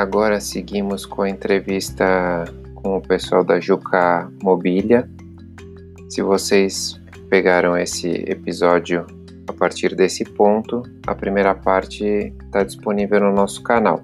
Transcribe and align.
Agora 0.00 0.40
seguimos 0.40 1.04
com 1.04 1.20
a 1.20 1.28
entrevista 1.28 2.46
com 2.76 2.96
o 2.96 3.02
pessoal 3.02 3.44
da 3.44 3.60
Juca 3.60 4.32
Mobília. 4.42 5.06
Se 6.08 6.22
vocês 6.22 6.98
pegaram 7.28 7.76
esse 7.76 8.08
episódio 8.26 9.06
a 9.46 9.52
partir 9.52 9.94
desse 9.94 10.24
ponto, 10.24 10.82
a 11.06 11.14
primeira 11.14 11.54
parte 11.54 12.32
está 12.46 12.64
disponível 12.64 13.20
no 13.20 13.34
nosso 13.34 13.62
canal. 13.62 14.02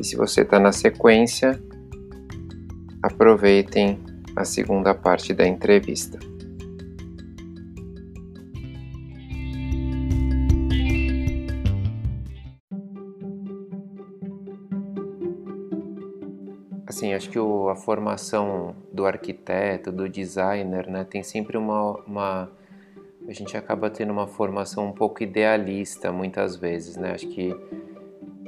E 0.00 0.04
se 0.06 0.16
você 0.16 0.40
está 0.40 0.58
na 0.58 0.72
sequência, 0.72 1.62
aproveitem 3.02 4.00
a 4.34 4.42
segunda 4.42 4.94
parte 4.94 5.34
da 5.34 5.46
entrevista. 5.46 6.18
Acho 17.24 17.30
que 17.30 17.38
o, 17.38 17.70
a 17.70 17.76
formação 17.76 18.76
do 18.92 19.06
arquiteto, 19.06 19.90
do 19.90 20.08
designer, 20.08 20.86
né, 20.88 21.04
tem 21.04 21.22
sempre 21.22 21.56
uma, 21.56 21.92
uma, 22.06 22.50
A 23.26 23.32
gente 23.32 23.56
acaba 23.56 23.88
tendo 23.88 24.12
uma 24.12 24.26
formação 24.26 24.86
um 24.86 24.92
pouco 24.92 25.22
idealista 25.22 26.12
muitas 26.12 26.56
vezes, 26.56 26.96
né? 26.96 27.12
Acho 27.12 27.26
que 27.28 27.56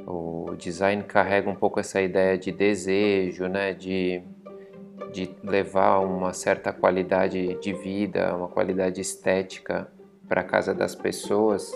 o 0.05 0.53
design 0.55 1.03
carrega 1.03 1.49
um 1.49 1.55
pouco 1.55 1.79
essa 1.79 1.99
ideia 1.99 2.37
de 2.37 2.51
desejo, 2.51 3.47
né? 3.47 3.73
De, 3.73 4.21
de 5.11 5.35
levar 5.43 5.99
uma 5.99 6.31
certa 6.31 6.71
qualidade 6.71 7.55
de 7.59 7.73
vida, 7.73 8.35
uma 8.35 8.47
qualidade 8.47 9.01
estética 9.01 9.87
para 10.27 10.41
a 10.41 10.43
casa 10.43 10.73
das 10.73 10.93
pessoas. 10.93 11.73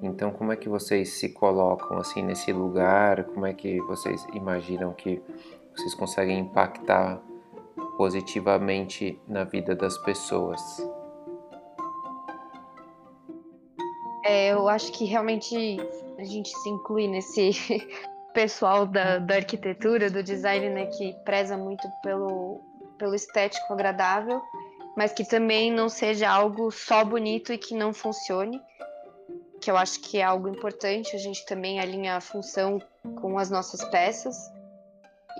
Então, 0.00 0.30
como 0.30 0.52
é 0.52 0.56
que 0.56 0.68
vocês 0.68 1.10
se 1.10 1.28
colocam 1.28 1.98
assim 1.98 2.22
nesse 2.22 2.52
lugar? 2.52 3.24
Como 3.24 3.44
é 3.44 3.52
que 3.52 3.78
vocês 3.82 4.24
imaginam 4.32 4.92
que 4.92 5.20
vocês 5.76 5.94
conseguem 5.94 6.40
impactar 6.40 7.20
positivamente 7.96 9.20
na 9.26 9.44
vida 9.44 9.74
das 9.74 9.96
pessoas? 9.98 10.60
É, 14.24 14.52
eu 14.52 14.68
acho 14.68 14.92
que 14.92 15.04
realmente 15.04 15.54
a 16.18 16.24
gente 16.24 16.50
se 16.50 16.68
inclui 16.68 17.08
nesse 17.08 17.50
pessoal 18.32 18.86
da, 18.86 19.18
da 19.18 19.36
arquitetura, 19.36 20.10
do 20.10 20.22
design, 20.22 20.70
né, 20.70 20.86
que 20.86 21.14
preza 21.24 21.56
muito 21.56 21.88
pelo, 22.02 22.60
pelo 22.98 23.14
estético 23.14 23.72
agradável, 23.72 24.40
mas 24.96 25.12
que 25.12 25.24
também 25.24 25.72
não 25.72 25.88
seja 25.88 26.30
algo 26.30 26.70
só 26.70 27.04
bonito 27.04 27.52
e 27.52 27.58
que 27.58 27.74
não 27.74 27.92
funcione, 27.92 28.60
que 29.60 29.70
eu 29.70 29.76
acho 29.76 30.00
que 30.00 30.18
é 30.18 30.22
algo 30.22 30.48
importante. 30.48 31.16
A 31.16 31.18
gente 31.18 31.46
também 31.46 31.80
alinha 31.80 32.16
a 32.16 32.20
função 32.20 32.80
com 33.20 33.38
as 33.38 33.50
nossas 33.50 33.82
peças. 33.84 34.51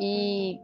E 0.01 0.61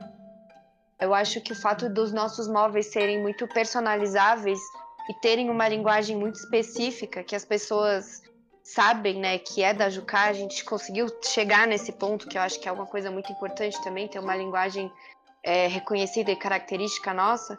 eu 1.01 1.15
acho 1.15 1.41
que 1.41 1.53
o 1.53 1.57
fato 1.57 1.89
dos 1.89 2.13
nossos 2.13 2.49
móveis 2.49 2.87
serem 2.87 3.21
muito 3.21 3.47
personalizáveis 3.49 4.61
e 5.09 5.15
terem 5.21 5.49
uma 5.49 5.69
linguagem 5.69 6.17
muito 6.17 6.37
específica 6.37 7.23
que 7.23 7.37
as 7.37 7.45
pessoas 7.45 8.23
sabem, 8.63 9.19
né, 9.19 9.39
que 9.39 9.63
é 9.63 9.73
da 9.73 9.89
Jucá, 9.89 10.25
a 10.25 10.33
gente 10.35 10.63
conseguiu 10.63 11.07
chegar 11.25 11.67
nesse 11.67 11.91
ponto 11.91 12.29
que 12.29 12.37
eu 12.37 12.43
acho 12.43 12.61
que 12.61 12.69
é 12.69 12.73
uma 12.73 12.85
coisa 12.85 13.11
muito 13.11 13.33
importante 13.33 13.83
também, 13.83 14.07
ter 14.07 14.19
uma 14.19 14.37
linguagem 14.37 14.93
é, 15.43 15.67
reconhecida 15.69 16.31
e 16.31 16.37
característica 16.37 17.15
nossa, 17.15 17.59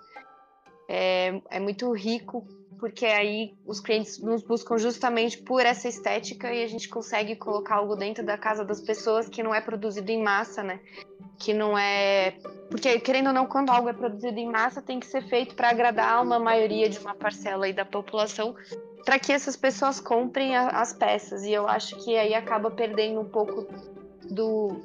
é, 0.88 1.42
é 1.50 1.60
muito 1.60 1.92
rico, 1.94 2.46
porque 2.80 3.08
aí 3.08 3.58
os 3.66 3.80
clientes 3.80 4.20
nos 4.20 4.44
buscam 4.44 4.78
justamente 4.78 5.40
por 5.40 5.66
essa 5.66 5.88
estética 5.88 6.54
e 6.54 6.64
a 6.64 6.68
gente 6.68 6.88
consegue 6.88 7.36
colocar 7.36 7.78
algo 7.78 7.96
dentro 7.96 8.24
da 8.24 8.38
casa 8.38 8.64
das 8.64 8.80
pessoas 8.80 9.28
que 9.28 9.42
não 9.42 9.54
é 9.54 9.62
produzido 9.62 10.12
em 10.12 10.22
massa, 10.22 10.62
né? 10.62 10.80
Que 11.40 11.54
não 11.54 11.78
é. 11.78 12.36
Porque, 12.70 13.00
querendo 13.00 13.28
ou 13.28 13.34
não, 13.34 13.48
quando 13.48 13.70
algo 13.72 13.90
é 13.90 13.94
produzido 13.94 14.38
em 14.38 14.48
massa, 14.48 14.82
tem 14.82 15.00
que 15.00 15.08
ser 15.08 15.22
feito 15.22 15.56
para 15.56 15.70
agradar 15.70 16.22
uma 16.22 16.38
maioria 16.38 16.90
de 16.90 17.00
uma 17.00 17.16
parcela 17.16 17.66
aí 17.66 17.74
da 17.74 17.86
população, 17.86 18.54
para 19.06 19.18
que 19.18 19.32
essas 19.32 19.56
pessoas 19.56 20.00
comprem 20.00 20.56
a, 20.56 20.68
as 20.68 20.94
peças. 20.94 21.44
E 21.44 21.54
eu 21.54 21.68
acho 21.68 21.96
que 22.04 22.16
aí 22.16 22.36
acaba 22.36 22.70
perdendo 22.70 23.22
um 23.22 23.26
pouco 23.30 23.66
do, 24.30 24.82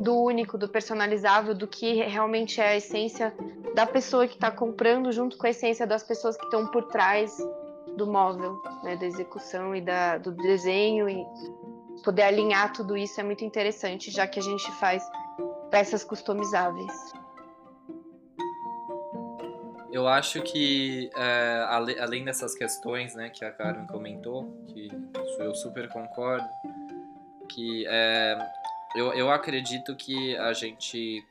do 0.00 0.16
único, 0.16 0.56
do 0.56 0.68
personalizável, 0.68 1.54
do 1.54 1.68
que 1.68 2.02
realmente 2.02 2.60
é 2.60 2.68
a 2.68 2.76
essência 2.76 3.32
da 3.74 3.86
pessoa 3.86 4.26
que 4.26 4.34
está 4.34 4.50
comprando, 4.50 5.12
junto 5.12 5.36
com 5.36 5.46
a 5.46 5.50
essência 5.50 5.86
das 5.86 6.02
pessoas 6.02 6.36
que 6.36 6.44
estão 6.44 6.66
por 6.68 6.84
trás 6.84 7.36
do 7.96 8.06
móvel, 8.06 8.60
né, 8.82 8.96
da 8.96 9.04
execução 9.04 9.76
e 9.76 9.82
da, 9.82 10.16
do 10.16 10.32
desenho. 10.32 11.06
E 11.08 11.24
poder 12.02 12.22
alinhar 12.22 12.72
tudo 12.72 12.96
isso 12.96 13.20
é 13.20 13.22
muito 13.22 13.44
interessante, 13.44 14.10
já 14.10 14.26
que 14.26 14.38
a 14.38 14.42
gente 14.42 14.70
faz 14.72 15.06
peças 15.70 16.04
customizáveis. 16.04 16.92
Eu 19.90 20.06
acho 20.06 20.42
que, 20.42 21.10
é, 21.16 21.96
além 21.98 22.24
dessas 22.24 22.54
questões 22.54 23.14
né, 23.14 23.30
que 23.30 23.44
a 23.44 23.50
Karen 23.50 23.86
comentou, 23.86 24.64
que 24.68 24.88
eu 25.38 25.54
super 25.54 25.88
concordo, 25.88 26.46
que 27.48 27.86
é, 27.88 28.38
eu, 28.94 29.12
eu 29.14 29.30
acredito 29.30 29.96
que 29.96 30.36
a 30.36 30.52
gente 30.52 31.24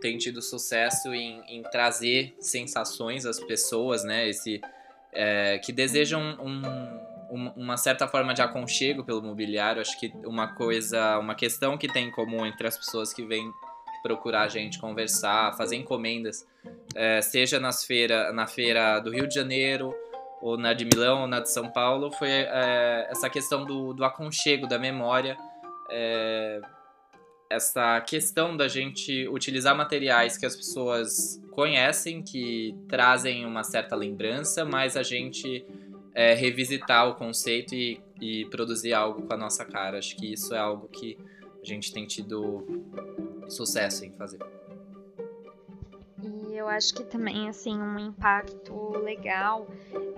tem 0.00 0.18
tido 0.18 0.42
sucesso 0.42 1.14
em, 1.14 1.42
em 1.48 1.62
trazer 1.62 2.36
sensações 2.38 3.24
às 3.24 3.40
pessoas, 3.40 4.04
né, 4.04 4.28
esse, 4.28 4.60
é, 5.12 5.58
que 5.58 5.72
desejam 5.72 6.20
um, 6.40 6.62
um, 7.32 7.48
uma 7.56 7.76
certa 7.76 8.06
forma 8.06 8.34
de 8.34 8.42
aconchego 8.42 9.02
pelo 9.04 9.22
mobiliário. 9.22 9.80
Acho 9.80 9.98
que 9.98 10.12
uma 10.24 10.54
coisa, 10.54 11.18
uma 11.18 11.34
questão 11.34 11.78
que 11.78 11.88
tem 11.88 12.08
em 12.08 12.10
comum 12.10 12.44
entre 12.44 12.66
as 12.66 12.76
pessoas 12.76 13.12
que 13.12 13.24
vêm 13.24 13.50
procurar 14.02 14.42
a 14.42 14.48
gente, 14.48 14.78
conversar, 14.78 15.56
fazer 15.56 15.76
encomendas, 15.76 16.46
é, 16.94 17.20
seja 17.20 17.60
nas 17.60 17.84
feira, 17.84 18.32
na 18.32 18.46
feira 18.46 18.98
do 19.00 19.10
Rio 19.10 19.26
de 19.26 19.34
Janeiro, 19.34 19.94
ou 20.40 20.58
na 20.58 20.72
de 20.72 20.84
Milão, 20.84 21.22
ou 21.22 21.26
na 21.28 21.38
de 21.38 21.50
São 21.50 21.70
Paulo, 21.70 22.10
foi 22.10 22.28
é, 22.28 23.06
essa 23.08 23.30
questão 23.30 23.64
do, 23.64 23.92
do 23.92 24.04
aconchego, 24.04 24.66
da 24.66 24.78
memória, 24.78 25.36
é, 25.88 26.60
essa 27.48 28.00
questão 28.00 28.56
da 28.56 28.66
gente 28.66 29.28
utilizar 29.28 29.76
materiais 29.76 30.36
que 30.36 30.46
as 30.46 30.56
pessoas 30.56 31.40
conhecem, 31.52 32.22
que 32.22 32.74
trazem 32.88 33.44
uma 33.44 33.62
certa 33.62 33.94
lembrança, 33.94 34.64
mas 34.64 34.96
a 34.96 35.02
gente 35.02 35.64
é, 36.14 36.34
revisitar 36.34 37.08
o 37.08 37.14
conceito 37.14 37.74
e, 37.74 38.00
e 38.20 38.46
produzir 38.46 38.94
algo 38.94 39.22
com 39.22 39.34
a 39.34 39.36
nossa 39.36 39.64
cara. 39.64 39.98
Acho 39.98 40.16
que 40.16 40.32
isso 40.32 40.54
é 40.54 40.58
algo 40.58 40.88
que 40.88 41.16
a 41.62 41.66
gente 41.66 41.92
tem 41.92 42.06
tido 42.06 42.66
sucesso 43.52 44.04
em 44.04 44.12
fazer. 44.12 44.38
E 46.22 46.56
eu 46.56 46.68
acho 46.68 46.94
que 46.94 47.04
também, 47.04 47.48
assim, 47.48 47.76
um 47.78 47.98
impacto 47.98 48.98
legal 48.98 49.66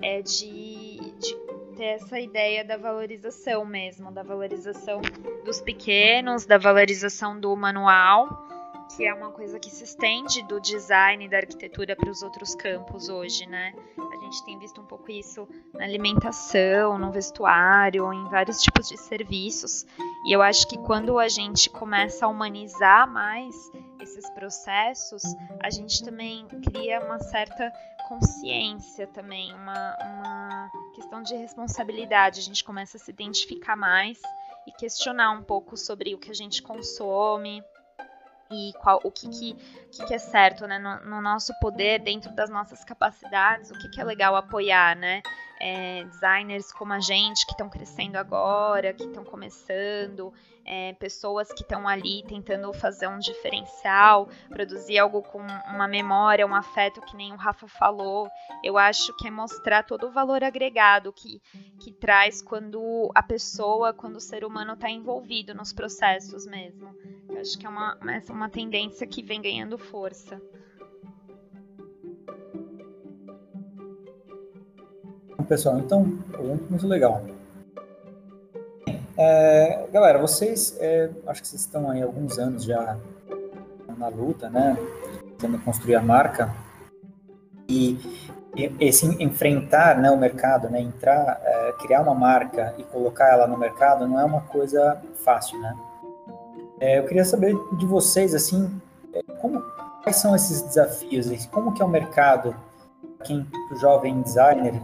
é 0.02 0.20
de, 0.22 0.98
de 1.18 1.34
ter 1.76 1.84
essa 1.84 2.18
ideia 2.20 2.64
da 2.64 2.76
valorização 2.76 3.64
mesmo, 3.64 4.12
da 4.12 4.22
valorização 4.22 5.00
dos 5.44 5.60
pequenos, 5.60 6.46
da 6.46 6.58
valorização 6.58 7.38
do 7.38 7.54
manual, 7.56 8.46
que 8.96 9.04
é 9.04 9.12
uma 9.12 9.30
coisa 9.30 9.58
que 9.58 9.70
se 9.70 9.84
estende 9.84 10.42
do 10.44 10.60
design 10.60 11.28
da 11.28 11.38
arquitetura 11.38 11.96
para 11.96 12.10
os 12.10 12.22
outros 12.22 12.54
campos 12.54 13.08
hoje, 13.08 13.46
né? 13.46 13.74
A 13.98 14.24
gente 14.24 14.44
tem 14.44 14.58
visto 14.58 14.80
um 14.80 14.84
pouco 14.84 15.10
isso 15.10 15.48
na 15.72 15.84
alimentação, 15.84 16.98
no 16.98 17.10
vestuário, 17.10 18.12
em 18.12 18.28
vários 18.28 18.62
tipos 18.62 18.88
de 18.88 18.96
serviços. 18.96 19.84
E 20.24 20.32
eu 20.32 20.40
acho 20.40 20.66
que 20.66 20.78
quando 20.78 21.18
a 21.18 21.28
gente 21.28 21.68
começa 21.68 22.24
a 22.24 22.28
humanizar 22.28 23.06
mais 23.06 23.54
esses 24.00 24.28
processos, 24.30 25.22
a 25.62 25.70
gente 25.70 26.02
também 26.02 26.46
cria 26.62 27.00
uma 27.04 27.18
certa 27.18 27.70
consciência 28.08 29.06
também, 29.08 29.52
uma, 29.52 29.96
uma 30.02 30.70
questão 30.94 31.22
de 31.22 31.34
responsabilidade. 31.34 32.40
A 32.40 32.42
gente 32.42 32.64
começa 32.64 32.96
a 32.96 33.00
se 33.00 33.10
identificar 33.10 33.76
mais 33.76 34.18
e 34.66 34.72
questionar 34.72 35.30
um 35.32 35.42
pouco 35.42 35.76
sobre 35.76 36.14
o 36.14 36.18
que 36.18 36.30
a 36.30 36.34
gente 36.34 36.62
consome, 36.62 37.62
e 38.50 38.72
qual, 38.80 39.00
o 39.02 39.10
que, 39.10 39.28
que, 39.28 39.54
que, 39.90 40.06
que 40.06 40.14
é 40.14 40.18
certo 40.18 40.66
né? 40.66 40.78
No, 40.78 41.00
no, 41.10 41.20
nosso 41.20 41.52
poder, 41.60 42.00
dentro 42.00 42.32
das 42.34 42.50
nossas 42.50 42.84
capacidades, 42.84 43.70
o 43.70 43.74
que, 43.74 43.88
que 43.88 44.00
é 44.00 44.04
legal 44.04 44.36
apoiar, 44.36 44.96
né? 44.96 45.22
É, 45.66 46.04
designers 46.04 46.70
como 46.70 46.92
a 46.92 47.00
gente 47.00 47.46
que 47.46 47.52
estão 47.52 47.70
crescendo 47.70 48.16
agora, 48.16 48.92
que 48.92 49.04
estão 49.04 49.24
começando, 49.24 50.30
é, 50.62 50.92
pessoas 50.94 51.50
que 51.52 51.62
estão 51.62 51.88
ali 51.88 52.22
tentando 52.26 52.70
fazer 52.74 53.06
um 53.06 53.18
diferencial, 53.18 54.28
produzir 54.50 54.98
algo 54.98 55.22
com 55.22 55.38
uma 55.38 55.88
memória, 55.88 56.46
um 56.46 56.54
afeto, 56.54 57.00
que 57.00 57.16
nem 57.16 57.32
o 57.32 57.36
Rafa 57.36 57.66
falou. 57.66 58.28
Eu 58.62 58.76
acho 58.76 59.16
que 59.16 59.28
é 59.28 59.30
mostrar 59.30 59.84
todo 59.84 60.06
o 60.06 60.10
valor 60.10 60.44
agregado 60.44 61.10
que, 61.12 61.40
que 61.80 61.92
traz 61.92 62.42
quando 62.42 63.10
a 63.14 63.22
pessoa, 63.22 63.94
quando 63.94 64.16
o 64.16 64.20
ser 64.20 64.44
humano 64.44 64.74
está 64.74 64.90
envolvido 64.90 65.54
nos 65.54 65.72
processos 65.72 66.46
mesmo. 66.46 66.94
Eu 67.28 67.40
acho 67.40 67.58
que 67.58 67.66
é 67.66 67.68
uma, 67.70 67.98
uma 68.28 68.50
tendência 68.50 69.06
que 69.06 69.22
vem 69.22 69.40
ganhando 69.40 69.78
força. 69.78 70.40
Pessoal, 75.48 75.78
então, 75.78 76.04
muito 76.70 76.86
legal. 76.86 77.22
É, 79.16 79.86
galera, 79.92 80.18
vocês, 80.18 80.76
é, 80.80 81.10
acho 81.26 81.42
que 81.42 81.48
vocês 81.48 81.62
estão 81.62 81.90
aí 81.90 82.02
alguns 82.02 82.38
anos 82.38 82.64
já 82.64 82.96
na 83.96 84.08
luta, 84.08 84.48
né? 84.48 84.76
Tentando 85.38 85.58
construir 85.60 85.94
a 85.94 86.02
marca. 86.02 86.52
E 87.68 87.98
esse 88.78 89.06
enfrentar 89.22 89.98
né, 89.98 90.10
o 90.10 90.16
mercado, 90.16 90.68
né, 90.68 90.80
entrar, 90.80 91.40
é, 91.42 91.72
criar 91.72 92.02
uma 92.02 92.14
marca 92.14 92.74
e 92.78 92.84
colocar 92.84 93.28
ela 93.28 93.46
no 93.46 93.58
mercado 93.58 94.06
não 94.06 94.18
é 94.18 94.24
uma 94.24 94.42
coisa 94.42 95.00
fácil, 95.24 95.60
né? 95.60 95.76
É, 96.80 96.98
eu 96.98 97.04
queria 97.04 97.24
saber 97.24 97.56
de 97.78 97.86
vocês, 97.86 98.34
assim, 98.34 98.80
é, 99.12 99.22
como, 99.40 99.60
quais 100.02 100.16
são 100.16 100.34
esses 100.34 100.62
desafios? 100.62 101.46
Como 101.46 101.72
que 101.72 101.82
é 101.82 101.84
o 101.84 101.88
mercado, 101.88 102.54
quem, 103.24 103.46
o 103.72 103.76
jovem 103.76 104.20
designer, 104.22 104.74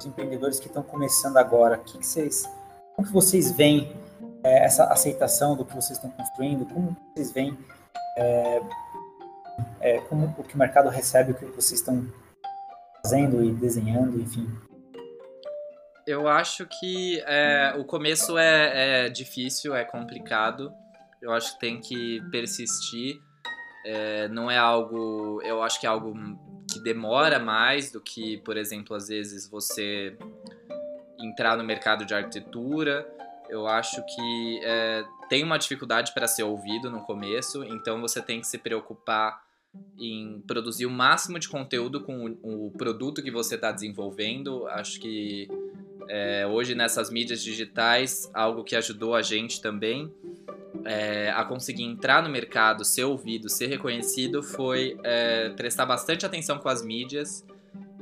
os 0.00 0.06
empreendedores 0.06 0.58
que 0.58 0.66
estão 0.66 0.82
começando 0.82 1.36
agora, 1.36 1.76
que, 1.78 1.98
que 1.98 2.06
vocês, 2.06 2.48
como 2.96 3.06
que 3.06 3.12
vocês 3.12 3.52
veem 3.52 3.94
é, 4.42 4.64
essa 4.64 4.84
aceitação 4.84 5.56
do 5.56 5.64
que 5.64 5.74
vocês 5.74 5.98
estão 5.98 6.10
construindo? 6.10 6.66
Como 6.66 6.96
vocês 7.14 7.30
veem 7.30 7.56
é, 8.16 8.60
é, 9.80 10.00
como 10.00 10.34
o 10.38 10.42
que 10.42 10.54
o 10.54 10.58
mercado 10.58 10.88
recebe 10.88 11.32
o 11.32 11.34
que 11.34 11.44
vocês 11.46 11.80
estão 11.80 12.06
fazendo 13.02 13.44
e 13.44 13.52
desenhando, 13.52 14.20
enfim? 14.20 14.48
Eu 16.06 16.26
acho 16.26 16.66
que 16.66 17.22
é, 17.26 17.74
o 17.78 17.84
começo 17.84 18.36
é, 18.36 19.06
é, 19.06 19.08
difícil, 19.08 19.74
é 19.74 19.84
complicado. 19.84 20.72
Eu 21.20 21.32
acho 21.32 21.54
que 21.54 21.60
tem 21.60 21.80
que 21.80 22.20
persistir. 22.30 23.20
É, 23.84 24.28
não 24.28 24.50
é 24.50 24.56
algo. 24.56 25.40
Eu 25.42 25.62
acho 25.62 25.78
que 25.78 25.86
é 25.86 25.88
algo 25.88 26.14
que 26.72 26.80
demora 26.80 27.38
mais 27.38 27.90
do 27.90 28.00
que, 28.00 28.38
por 28.38 28.56
exemplo, 28.56 28.96
às 28.96 29.08
vezes 29.08 29.48
você 29.48 30.16
entrar 31.18 31.56
no 31.56 31.64
mercado 31.64 32.04
de 32.04 32.14
arquitetura. 32.14 33.06
Eu 33.48 33.66
acho 33.66 34.04
que 34.06 34.60
é, 34.62 35.04
tem 35.28 35.42
uma 35.42 35.58
dificuldade 35.58 36.12
para 36.14 36.26
ser 36.26 36.44
ouvido 36.44 36.90
no 36.90 37.00
começo, 37.00 37.64
então 37.64 38.00
você 38.00 38.22
tem 38.22 38.40
que 38.40 38.46
se 38.46 38.58
preocupar 38.58 39.42
em 39.98 40.42
produzir 40.46 40.86
o 40.86 40.90
máximo 40.90 41.38
de 41.38 41.48
conteúdo 41.48 42.00
com 42.00 42.36
o, 42.42 42.66
o 42.66 42.70
produto 42.72 43.22
que 43.22 43.30
você 43.30 43.54
está 43.54 43.70
desenvolvendo. 43.70 44.66
Acho 44.68 45.00
que 45.00 45.48
é, 46.08 46.46
hoje 46.46 46.74
nessas 46.74 47.10
mídias 47.10 47.42
digitais, 47.42 48.30
algo 48.34 48.64
que 48.64 48.74
ajudou 48.74 49.14
a 49.14 49.22
gente 49.22 49.60
também 49.60 50.12
é, 50.84 51.30
a 51.30 51.44
conseguir 51.44 51.84
entrar 51.84 52.22
no 52.22 52.28
mercado, 52.28 52.84
ser 52.84 53.04
ouvido, 53.04 53.48
ser 53.48 53.66
reconhecido, 53.66 54.42
foi 54.42 54.98
é, 55.02 55.50
prestar 55.50 55.86
bastante 55.86 56.24
atenção 56.24 56.58
com 56.58 56.68
as 56.68 56.84
mídias, 56.84 57.44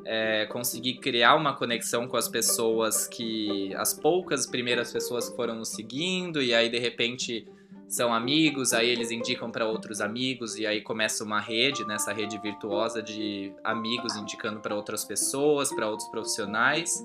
é, 0.05 0.47
conseguir 0.47 0.94
criar 0.94 1.35
uma 1.35 1.55
conexão 1.55 2.06
com 2.06 2.17
as 2.17 2.29
pessoas 2.29 3.06
que. 3.06 3.75
as 3.75 3.93
poucas 3.93 4.47
primeiras 4.47 4.93
pessoas 4.93 5.29
que 5.29 5.37
foram 5.37 5.56
nos 5.56 5.69
seguindo, 5.69 6.43
e 6.43 6.55
aí 6.55 6.69
de 6.69 6.79
repente 6.79 7.47
são 7.88 8.12
amigos, 8.12 8.75
aí 8.75 8.88
eles 8.88 9.11
indicam 9.11 9.50
para 9.50 9.67
outros 9.67 10.03
amigos 10.03 10.59
e 10.59 10.67
aí 10.67 10.82
começa 10.82 11.25
uma 11.25 11.41
rede, 11.41 11.87
nessa 11.87 12.12
né, 12.12 12.20
rede 12.20 12.38
virtuosa 12.38 13.03
de 13.03 13.50
amigos 13.65 14.15
indicando 14.15 14.61
para 14.61 14.75
outras 14.75 15.06
pessoas, 15.06 15.73
para 15.73 15.88
outros 15.88 16.09
profissionais, 16.11 17.03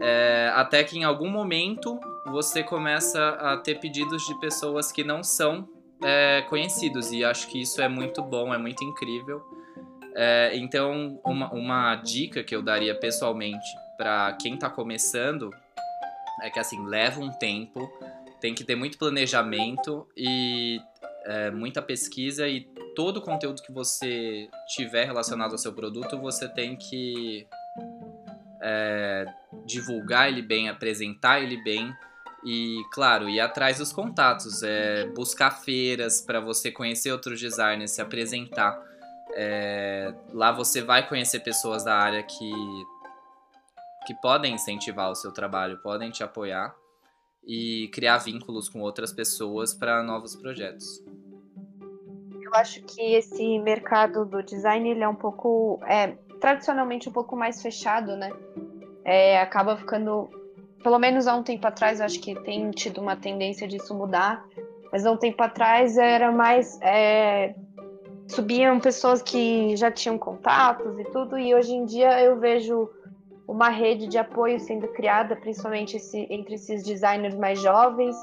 é, 0.00 0.52
até 0.54 0.84
que 0.84 0.98
em 0.98 1.04
algum 1.04 1.28
momento 1.28 1.98
você 2.26 2.62
começa 2.62 3.30
a 3.30 3.56
ter 3.56 3.80
pedidos 3.80 4.24
de 4.26 4.38
pessoas 4.38 4.92
que 4.92 5.02
não 5.02 5.22
são 5.22 5.68
é, 6.02 6.42
conhecidos 6.48 7.10
e 7.10 7.24
acho 7.24 7.48
que 7.48 7.60
isso 7.60 7.80
é 7.80 7.88
muito 7.88 8.22
bom, 8.22 8.54
é 8.54 8.58
muito 8.58 8.84
incrível. 8.84 9.42
É, 10.14 10.56
então, 10.56 11.20
uma, 11.24 11.52
uma 11.52 11.96
dica 11.96 12.42
que 12.42 12.54
eu 12.54 12.62
daria 12.62 12.94
pessoalmente 12.94 13.66
para 13.96 14.32
quem 14.40 14.54
está 14.54 14.70
começando 14.70 15.50
é 16.42 16.50
que 16.50 16.58
assim 16.58 16.84
leva 16.86 17.20
um 17.20 17.30
tempo 17.30 17.90
tem 18.40 18.54
que 18.54 18.64
ter 18.64 18.76
muito 18.76 18.98
planejamento 18.98 20.06
e 20.16 20.80
é, 21.26 21.50
muita 21.50 21.82
pesquisa 21.82 22.48
e 22.48 22.60
todo 22.94 23.18
o 23.18 23.20
conteúdo 23.20 23.62
que 23.62 23.72
você 23.72 24.48
tiver 24.68 25.04
relacionado 25.04 25.52
ao 25.52 25.58
seu 25.58 25.72
produto 25.72 26.18
você 26.18 26.48
tem 26.48 26.76
que 26.76 27.46
é, 28.62 29.26
divulgar 29.68 30.28
ele 30.28 30.42
bem, 30.42 30.68
apresentar 30.68 31.40
ele 31.40 31.62
bem 31.62 31.94
e, 32.44 32.82
claro, 32.92 33.28
ir 33.28 33.40
atrás 33.40 33.78
dos 33.78 33.92
contatos, 33.92 34.62
é, 34.62 35.06
buscar 35.08 35.50
feiras 35.50 36.20
para 36.22 36.40
você 36.40 36.72
conhecer 36.72 37.12
outros 37.12 37.40
designers, 37.40 37.92
se 37.92 38.00
apresentar. 38.00 38.80
É, 39.34 40.12
lá 40.32 40.50
você 40.50 40.80
vai 40.82 41.06
conhecer 41.06 41.40
pessoas 41.40 41.84
da 41.84 41.94
área 41.94 42.22
que, 42.22 42.50
que 44.06 44.14
podem 44.14 44.54
incentivar 44.54 45.10
o 45.10 45.14
seu 45.14 45.32
trabalho, 45.32 45.78
podem 45.82 46.10
te 46.10 46.24
apoiar 46.24 46.74
e 47.46 47.88
criar 47.92 48.18
vínculos 48.18 48.68
com 48.68 48.80
outras 48.80 49.12
pessoas 49.12 49.74
para 49.74 50.02
novos 50.02 50.34
projetos. 50.34 51.04
Eu 52.40 52.54
acho 52.54 52.82
que 52.82 53.14
esse 53.14 53.58
mercado 53.58 54.24
do 54.24 54.42
design 54.42 54.88
ele 54.88 55.02
é 55.02 55.08
um 55.08 55.14
pouco, 55.14 55.78
é, 55.86 56.16
tradicionalmente 56.40 57.08
um 57.08 57.12
pouco 57.12 57.36
mais 57.36 57.60
fechado, 57.60 58.16
né? 58.16 58.30
É, 59.10 59.40
acaba 59.40 59.74
ficando, 59.74 60.28
pelo 60.82 60.98
menos 60.98 61.26
há 61.26 61.34
um 61.34 61.42
tempo 61.42 61.66
atrás, 61.66 61.98
acho 61.98 62.20
que 62.20 62.34
tem 62.42 62.70
tido 62.72 63.00
uma 63.00 63.16
tendência 63.16 63.66
disso 63.66 63.94
mudar, 63.94 64.44
mas 64.92 65.06
há 65.06 65.10
um 65.10 65.16
tempo 65.16 65.42
atrás 65.42 65.96
era 65.96 66.30
mais 66.30 66.78
é, 66.82 67.54
subiam 68.26 68.78
pessoas 68.78 69.22
que 69.22 69.74
já 69.76 69.90
tinham 69.90 70.18
contatos 70.18 70.98
e 70.98 71.04
tudo, 71.04 71.38
e 71.38 71.54
hoje 71.54 71.72
em 71.74 71.86
dia 71.86 72.22
eu 72.22 72.38
vejo 72.38 72.90
uma 73.46 73.70
rede 73.70 74.06
de 74.08 74.18
apoio 74.18 74.60
sendo 74.60 74.86
criada, 74.88 75.34
principalmente 75.34 75.96
esse, 75.96 76.26
entre 76.28 76.56
esses 76.56 76.84
designers 76.84 77.34
mais 77.34 77.58
jovens, 77.62 78.14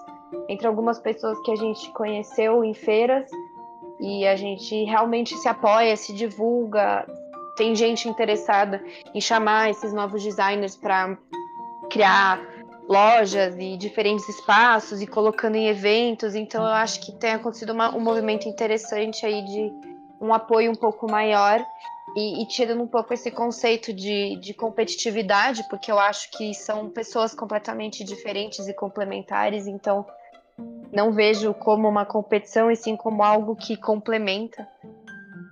entre 0.48 0.68
algumas 0.68 1.00
pessoas 1.00 1.40
que 1.42 1.52
a 1.52 1.56
gente 1.56 1.92
conheceu 1.94 2.64
em 2.64 2.76
feiras, 2.76 3.28
e 4.00 4.28
a 4.28 4.36
gente 4.36 4.84
realmente 4.84 5.36
se 5.38 5.48
apoia, 5.48 5.98
se 5.98 6.14
divulga. 6.14 7.08
Tem 7.56 7.76
gente 7.76 8.10
interessada 8.10 8.84
em 9.14 9.22
chamar 9.22 9.70
esses 9.70 9.94
novos 9.94 10.24
designers 10.24 10.76
para 10.76 11.18
criar 11.90 12.40
lojas 12.88 13.56
e 13.58 13.78
diferentes 13.78 14.28
espaços 14.30 15.02
e 15.02 15.08
colocando 15.08 15.56
em 15.56 15.68
eventos. 15.68 16.36
Então 16.36 16.64
eu 16.64 16.72
acho 16.72 17.00
que 17.02 17.12
tem 17.14 17.32
acontecido 17.32 17.72
uma, 17.72 17.96
um 17.96 18.00
movimento 18.00 18.48
interessante 18.48 19.26
aí 19.26 19.44
de 19.44 19.72
um 20.22 20.34
apoio 20.34 20.72
um 20.72 20.76
pouco 20.76 21.10
maior 21.10 21.66
e, 22.16 22.42
e, 22.42 22.48
tirando 22.48 22.82
um 22.82 22.88
pouco 22.88 23.14
esse 23.14 23.30
conceito 23.30 23.92
de, 23.92 24.38
de 24.38 24.54
competitividade, 24.54 25.68
porque 25.70 25.92
eu 25.92 26.00
acho 26.00 26.32
que 26.32 26.54
são 26.54 26.90
pessoas 26.90 27.36
completamente 27.36 28.04
diferentes 28.04 28.68
e 28.68 28.74
complementares, 28.74 29.68
então 29.68 30.06
não 30.94 31.12
vejo 31.12 31.54
como 31.54 31.90
uma 31.90 32.06
competição 32.06 32.72
e 32.72 32.76
sim 32.76 32.96
como 32.96 33.22
algo 33.22 33.56
que 33.56 33.76
complementa. 33.76 34.66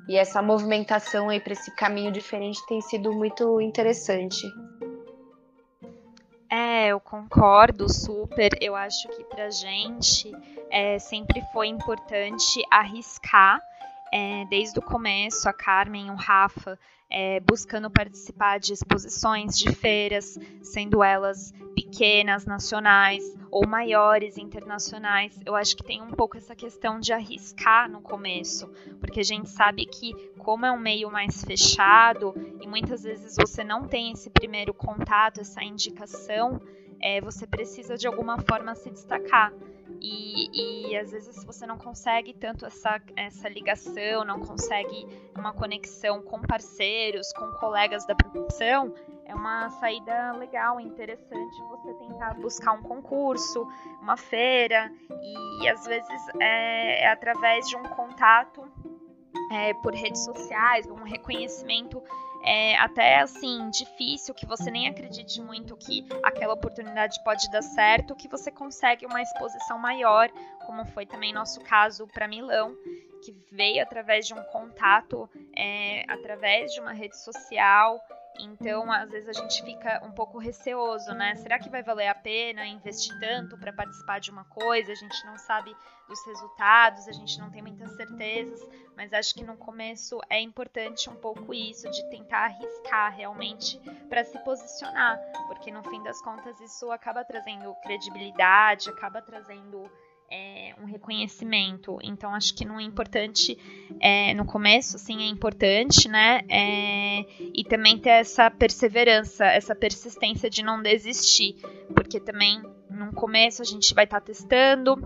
E 0.08 0.18
essa 0.18 0.42
movimentação 0.42 1.30
aí 1.30 1.40
para 1.40 1.54
esse 1.54 1.74
caminho 1.76 2.12
diferente 2.12 2.66
tem 2.68 2.82
sido 2.82 3.14
muito 3.14 3.62
interessante. 3.62 4.46
É, 6.50 6.88
eu 6.88 7.00
concordo 7.00 7.92
super. 7.92 8.52
Eu 8.62 8.76
acho 8.76 9.08
que 9.10 9.24
pra 9.24 9.50
gente 9.50 10.32
é, 10.70 11.00
sempre 11.00 11.42
foi 11.52 11.68
importante 11.68 12.62
arriscar 12.70 13.60
é, 14.14 14.46
desde 14.46 14.78
o 14.78 14.82
começo, 14.82 15.50
a 15.50 15.54
Carmen 15.54 16.12
o 16.12 16.16
Rafa 16.16 16.78
é, 17.14 17.40
buscando 17.42 17.92
participar 17.92 18.60
de 18.60 18.74
exposições, 18.74 19.56
de 19.56 19.72
feiras, 19.72 20.40
sendo 20.64 21.04
elas 21.04 21.54
pequenas, 21.76 22.44
nacionais 22.44 23.24
ou 23.52 23.68
maiores, 23.68 24.36
internacionais. 24.36 25.40
Eu 25.46 25.56
acho 25.56 25.78
que 25.78 25.84
tem 25.84 26.02
um 26.02 26.10
pouco 26.10 26.36
essa 26.36 26.56
questão 26.56 27.00
de 27.00 27.14
arriscar 27.14 27.88
no 27.88 28.02
começo, 28.02 28.68
porque 29.00 29.20
a 29.20 29.24
gente 29.24 29.48
sabe 29.48 29.86
que, 29.86 30.14
como 30.40 30.66
é 30.66 30.72
um 30.72 30.80
meio 30.80 31.12
mais 31.12 31.44
fechado 31.44 32.34
e 32.60 32.66
muitas 32.68 33.04
vezes 33.04 33.36
você 33.40 33.64
não 33.64 33.88
tem 33.88 34.12
esse 34.12 34.32
primeiro 34.32 34.74
contato, 34.74 35.40
essa 35.40 35.64
indicação, 35.64 36.60
é, 37.00 37.22
você 37.22 37.46
precisa 37.46 37.96
de 37.96 38.08
alguma 38.08 38.40
forma 38.40 38.74
se 38.74 38.90
destacar. 38.90 39.54
E, 40.06 40.90
e 40.90 40.98
às 40.98 41.12
vezes 41.12 41.46
você 41.46 41.66
não 41.66 41.78
consegue 41.78 42.34
tanto 42.34 42.66
essa, 42.66 43.02
essa 43.16 43.48
ligação, 43.48 44.26
não 44.26 44.42
consegue 44.42 45.08
uma 45.34 45.54
conexão 45.54 46.22
com 46.22 46.42
parceiros, 46.42 47.32
com 47.32 47.50
colegas 47.54 48.06
da 48.06 48.14
profissão, 48.14 48.94
é 49.24 49.34
uma 49.34 49.70
saída 49.70 50.34
legal, 50.34 50.78
interessante 50.78 51.58
você 51.70 51.94
tentar 51.94 52.34
buscar 52.34 52.74
um 52.74 52.84
concurso, 52.84 53.66
uma 54.02 54.18
feira, 54.18 54.92
e 55.62 55.70
às 55.70 55.86
vezes 55.86 56.28
é, 56.38 57.06
é 57.06 57.08
através 57.08 57.70
de 57.70 57.78
um 57.78 57.84
contato 57.84 58.62
é, 59.54 59.74
por 59.76 59.94
redes 59.94 60.24
sociais, 60.26 60.86
um 60.90 61.04
reconhecimento 61.04 62.04
é 62.44 62.76
até 62.78 63.20
assim 63.20 63.70
difícil, 63.70 64.34
que 64.34 64.46
você 64.46 64.70
nem 64.70 64.88
acredite 64.88 65.42
muito 65.42 65.78
que 65.78 66.06
aquela 66.22 66.54
oportunidade 66.54 67.24
pode 67.24 67.50
dar 67.50 67.62
certo, 67.62 68.16
que 68.16 68.28
você 68.28 68.52
consegue 68.52 69.06
uma 69.06 69.22
exposição 69.22 69.80
maior, 69.80 70.30
como 70.66 70.86
foi 70.86 71.06
também 71.06 71.34
nosso 71.34 71.62
caso 71.62 72.06
para 72.08 72.28
Milão, 72.28 72.76
que 73.24 73.34
veio 73.52 73.82
através 73.82 74.28
de 74.28 74.34
um 74.34 74.44
contato, 74.44 75.30
é, 75.56 76.04
através 76.10 76.74
de 76.74 76.82
uma 76.82 76.92
rede 76.92 77.18
social 77.18 78.00
Então, 78.40 78.92
às 78.92 79.12
vezes 79.12 79.30
a 79.30 79.34
gente 79.34 79.64
fica 79.64 80.02
um 80.04 80.12
pouco 80.12 80.38
receoso, 80.38 81.12
né? 81.14 81.36
Será 81.36 81.60
que 81.60 81.70
vai 81.70 81.84
valer 81.84 82.08
a 82.08 82.16
pena 82.16 82.66
investir 82.66 83.18
tanto 83.20 83.58
para 83.58 83.72
participar 83.72 84.20
de 84.20 84.32
uma 84.32 84.44
coisa? 84.46 84.92
A 84.92 84.96
gente 84.96 85.26
não 85.26 85.38
sabe 85.38 85.76
dos 86.08 86.26
resultados, 86.26 87.08
a 87.08 87.12
gente 87.12 87.40
não 87.40 87.52
tem 87.52 87.62
muitas 87.62 87.92
certezas, 87.96 88.60
mas 88.96 89.14
acho 89.14 89.34
que 89.36 89.44
no 89.44 89.56
começo 89.56 90.20
é 90.30 90.40
importante 90.42 91.10
um 91.10 91.16
pouco 91.16 91.54
isso 91.54 91.90
de 91.90 92.10
tentar 92.10 92.46
arriscar 92.46 93.16
realmente 93.16 93.80
para 94.10 94.24
se 94.24 94.38
posicionar, 94.40 95.20
porque 95.48 95.72
no 95.72 95.84
fim 95.84 96.02
das 96.04 96.22
contas 96.22 96.60
isso 96.60 96.92
acaba 96.92 97.24
trazendo 97.24 97.74
credibilidade, 97.84 98.90
acaba 98.90 99.22
trazendo 99.22 99.90
é, 100.34 100.74
um 100.82 100.86
reconhecimento. 100.86 102.00
Então, 102.02 102.34
acho 102.34 102.56
que 102.56 102.66
não 102.66 102.80
é 102.80 102.84
importante, 102.84 103.56
é, 104.00 104.34
no 104.34 104.46
começo, 104.46 104.98
sim, 104.98 105.22
é 105.22 105.28
importante, 105.28 106.10
né? 106.10 106.42
É, 106.50 107.26
e 107.54 107.64
também 107.64 108.00
ter 108.00 108.10
essa 108.10 108.50
perseverança, 108.50 109.46
essa 109.46 109.76
persistência 109.76 110.50
de 110.50 110.64
não 110.64 110.82
desistir, 110.82 111.56
porque 111.96 112.20
também 112.20 112.62
no 112.90 113.14
começo 113.14 113.62
a 113.62 113.66
gente 113.66 113.94
vai 113.94 114.06
estar 114.06 114.20
tá 114.20 114.26
testando 114.26 114.98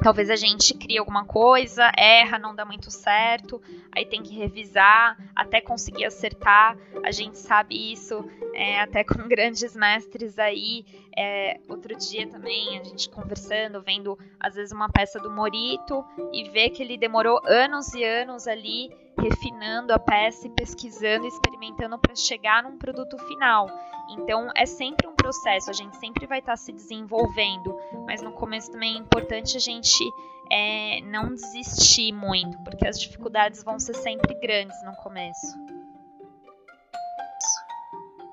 Talvez 0.00 0.30
a 0.30 0.36
gente 0.36 0.74
crie 0.74 0.98
alguma 0.98 1.24
coisa, 1.24 1.90
erra, 1.96 2.38
não 2.38 2.54
dá 2.54 2.64
muito 2.64 2.90
certo, 2.90 3.60
aí 3.90 4.06
tem 4.06 4.22
que 4.22 4.34
revisar 4.34 5.16
até 5.34 5.60
conseguir 5.60 6.06
acertar. 6.06 6.76
A 7.04 7.10
gente 7.10 7.38
sabe 7.38 7.92
isso 7.92 8.24
é, 8.54 8.80
até 8.80 9.04
com 9.04 9.28
grandes 9.28 9.74
mestres 9.76 10.38
aí. 10.38 10.84
É, 11.16 11.60
outro 11.68 11.94
dia 11.96 12.26
também, 12.26 12.78
a 12.78 12.84
gente 12.84 13.10
conversando, 13.10 13.82
vendo 13.82 14.18
às 14.40 14.54
vezes 14.54 14.72
uma 14.72 14.88
peça 14.88 15.20
do 15.20 15.30
Morito 15.30 16.04
e 16.32 16.48
ver 16.48 16.70
que 16.70 16.82
ele 16.82 16.96
demorou 16.96 17.40
anos 17.44 17.92
e 17.92 18.02
anos 18.02 18.46
ali 18.46 18.90
refinando 19.18 19.92
a 19.92 19.98
peça 19.98 20.46
e 20.46 20.50
pesquisando, 20.50 21.26
experimentando 21.26 21.98
para 21.98 22.14
chegar 22.14 22.62
num 22.62 22.78
produto 22.78 23.18
final. 23.18 23.68
Então 24.12 24.50
é 24.56 24.66
sempre 24.66 25.06
um 25.06 25.14
processo, 25.14 25.70
a 25.70 25.72
gente 25.72 25.96
sempre 25.96 26.26
vai 26.26 26.38
estar 26.40 26.52
tá 26.52 26.56
se 26.56 26.72
desenvolvendo, 26.72 27.76
mas 28.06 28.22
no 28.22 28.32
começo 28.32 28.70
também 28.70 28.96
é 28.96 28.98
importante 28.98 29.56
a 29.56 29.60
gente 29.60 30.04
é, 30.50 31.00
não 31.02 31.34
desistir 31.34 32.12
muito, 32.12 32.58
porque 32.62 32.86
as 32.86 33.00
dificuldades 33.00 33.62
vão 33.64 33.78
ser 33.78 33.94
sempre 33.94 34.34
grandes 34.34 34.76
no 34.84 34.92
começo. 34.96 35.56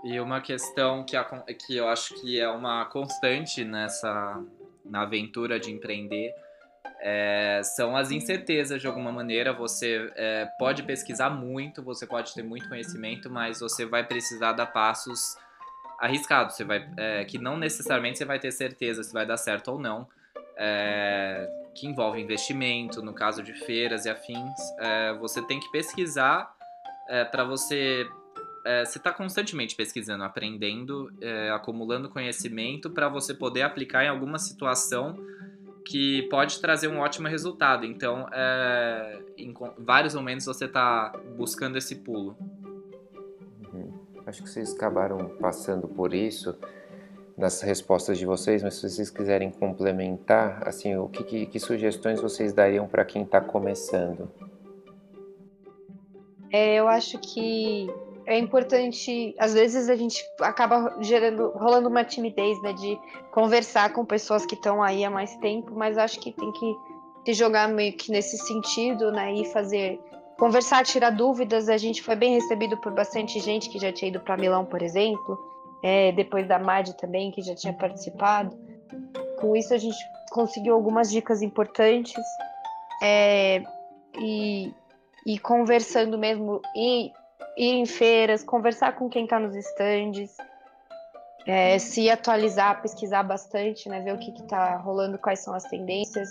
E 0.03 0.19
uma 0.19 0.41
questão 0.41 1.03
que, 1.03 1.15
a, 1.15 1.23
que 1.23 1.75
eu 1.75 1.87
acho 1.87 2.15
que 2.21 2.39
é 2.39 2.49
uma 2.49 2.85
constante 2.85 3.63
nessa 3.65 4.41
na 4.85 5.03
aventura 5.03 5.59
de 5.59 5.71
empreender 5.71 6.33
é, 7.01 7.61
são 7.63 7.95
as 7.95 8.11
incertezas 8.11 8.81
de 8.81 8.87
alguma 8.87 9.11
maneira. 9.11 9.53
Você 9.53 10.11
é, 10.15 10.45
pode 10.57 10.83
pesquisar 10.83 11.29
muito, 11.29 11.83
você 11.83 12.07
pode 12.07 12.33
ter 12.33 12.43
muito 12.43 12.67
conhecimento, 12.67 13.29
mas 13.29 13.59
você 13.59 13.85
vai 13.85 14.05
precisar 14.05 14.53
dar 14.53 14.67
passos 14.67 15.37
arriscados. 15.99 16.55
Você 16.55 16.63
vai, 16.63 16.87
é, 16.97 17.25
que 17.25 17.37
não 17.37 17.57
necessariamente 17.57 18.17
você 18.17 18.25
vai 18.25 18.39
ter 18.39 18.51
certeza 18.51 19.03
se 19.03 19.13
vai 19.13 19.25
dar 19.25 19.37
certo 19.37 19.71
ou 19.71 19.79
não. 19.79 20.07
É, 20.57 21.49
que 21.75 21.87
envolve 21.87 22.19
investimento, 22.19 23.01
no 23.01 23.13
caso 23.13 23.41
de 23.41 23.53
feiras 23.53 24.05
e 24.05 24.09
afins. 24.09 24.59
É, 24.79 25.13
você 25.13 25.41
tem 25.41 25.59
que 25.59 25.71
pesquisar 25.71 26.53
é, 27.07 27.23
para 27.23 27.43
você 27.43 28.07
você 28.85 28.99
está 28.99 29.11
constantemente 29.11 29.75
pesquisando, 29.75 30.23
aprendendo, 30.23 31.11
é, 31.21 31.49
acumulando 31.49 32.09
conhecimento 32.09 32.89
para 32.89 33.07
você 33.07 33.33
poder 33.33 33.63
aplicar 33.63 34.03
em 34.03 34.09
alguma 34.09 34.37
situação 34.37 35.17
que 35.89 36.23
pode 36.29 36.59
trazer 36.59 36.87
um 36.87 36.99
ótimo 36.99 37.27
resultado. 37.27 37.83
Então, 37.83 38.27
é, 38.31 39.19
em 39.37 39.53
vários 39.77 40.13
momentos 40.13 40.45
você 40.45 40.65
está 40.65 41.11
buscando 41.35 41.77
esse 41.77 41.95
pulo. 41.95 42.37
Acho 44.29 44.43
que 44.43 44.49
vocês 44.49 44.75
acabaram 44.75 45.27
passando 45.41 45.87
por 45.87 46.13
isso 46.13 46.55
nas 47.35 47.61
respostas 47.61 48.15
de 48.15 48.27
vocês, 48.27 48.61
mas 48.61 48.75
se 48.75 48.87
vocês 48.87 49.09
quiserem 49.09 49.49
complementar, 49.49 50.67
assim, 50.67 50.95
o 50.95 51.09
que, 51.09 51.23
que, 51.23 51.45
que 51.47 51.59
sugestões 51.59 52.21
vocês 52.21 52.53
dariam 52.53 52.87
para 52.87 53.03
quem 53.03 53.23
está 53.23 53.41
começando? 53.41 54.29
É, 56.51 56.75
eu 56.75 56.87
acho 56.87 57.17
que 57.17 57.91
é 58.27 58.37
importante, 58.37 59.33
às 59.39 59.55
vezes 59.55 59.89
a 59.89 59.95
gente 59.95 60.23
acaba 60.41 60.95
gerando, 61.01 61.49
rolando 61.55 61.89
uma 61.89 62.03
timidez, 62.03 62.61
né, 62.61 62.71
de 62.73 62.99
conversar 63.31 63.93
com 63.93 64.05
pessoas 64.05 64.45
que 64.45 64.53
estão 64.53 64.83
aí 64.83 65.03
há 65.03 65.09
mais 65.09 65.35
tempo, 65.37 65.71
mas 65.73 65.97
acho 65.97 66.19
que 66.19 66.31
tem 66.31 66.51
que 66.51 66.75
se 67.25 67.33
jogar 67.33 67.67
meio 67.67 67.93
que 67.93 68.11
nesse 68.11 68.37
sentido, 68.37 69.11
né, 69.11 69.33
e 69.33 69.45
fazer 69.45 69.99
conversar, 70.39 70.85
tirar 70.85 71.11
dúvidas. 71.11 71.69
A 71.69 71.77
gente 71.77 72.01
foi 72.01 72.15
bem 72.15 72.33
recebido 72.33 72.77
por 72.77 72.93
bastante 72.93 73.39
gente 73.39 73.69
que 73.69 73.77
já 73.77 73.91
tinha 73.91 74.09
ido 74.09 74.21
para 74.21 74.37
Milão, 74.37 74.65
por 74.65 74.81
exemplo, 74.81 75.37
é, 75.83 76.11
depois 76.13 76.47
da 76.47 76.57
Mad 76.57 76.89
também, 76.93 77.29
que 77.29 77.41
já 77.41 77.53
tinha 77.53 77.73
participado. 77.73 78.57
Com 79.39 79.55
isso 79.55 79.73
a 79.73 79.77
gente 79.77 79.97
conseguiu 80.31 80.73
algumas 80.73 81.11
dicas 81.11 81.41
importantes 81.41 82.23
é, 83.03 83.61
e, 84.17 84.73
e 85.25 85.37
conversando 85.39 86.17
mesmo 86.17 86.61
e 86.75 87.07
ir 87.57 87.73
em 87.73 87.85
feiras, 87.85 88.43
conversar 88.43 88.93
com 88.95 89.09
quem 89.09 89.25
está 89.25 89.39
nos 89.39 89.55
estandes, 89.55 90.35
é, 91.45 91.77
se 91.79 92.09
atualizar, 92.09 92.81
pesquisar 92.81 93.23
bastante, 93.23 93.89
né, 93.89 94.01
ver 94.01 94.13
o 94.13 94.19
que 94.19 94.31
está 94.31 94.77
rolando, 94.77 95.17
quais 95.17 95.39
são 95.39 95.53
as 95.53 95.63
tendências. 95.63 96.29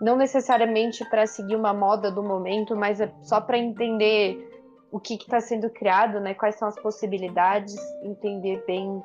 Não 0.00 0.16
necessariamente 0.16 1.04
para 1.08 1.26
seguir 1.26 1.56
uma 1.56 1.72
moda 1.72 2.10
do 2.10 2.22
momento, 2.22 2.76
mas 2.76 3.00
é 3.00 3.12
só 3.22 3.40
para 3.40 3.56
entender 3.56 4.52
o 4.90 5.00
que 5.00 5.14
está 5.14 5.40
sendo 5.40 5.68
criado, 5.70 6.20
né, 6.20 6.34
quais 6.34 6.56
são 6.56 6.68
as 6.68 6.78
possibilidades, 6.80 7.76
entender 8.02 8.62
bem 8.66 9.02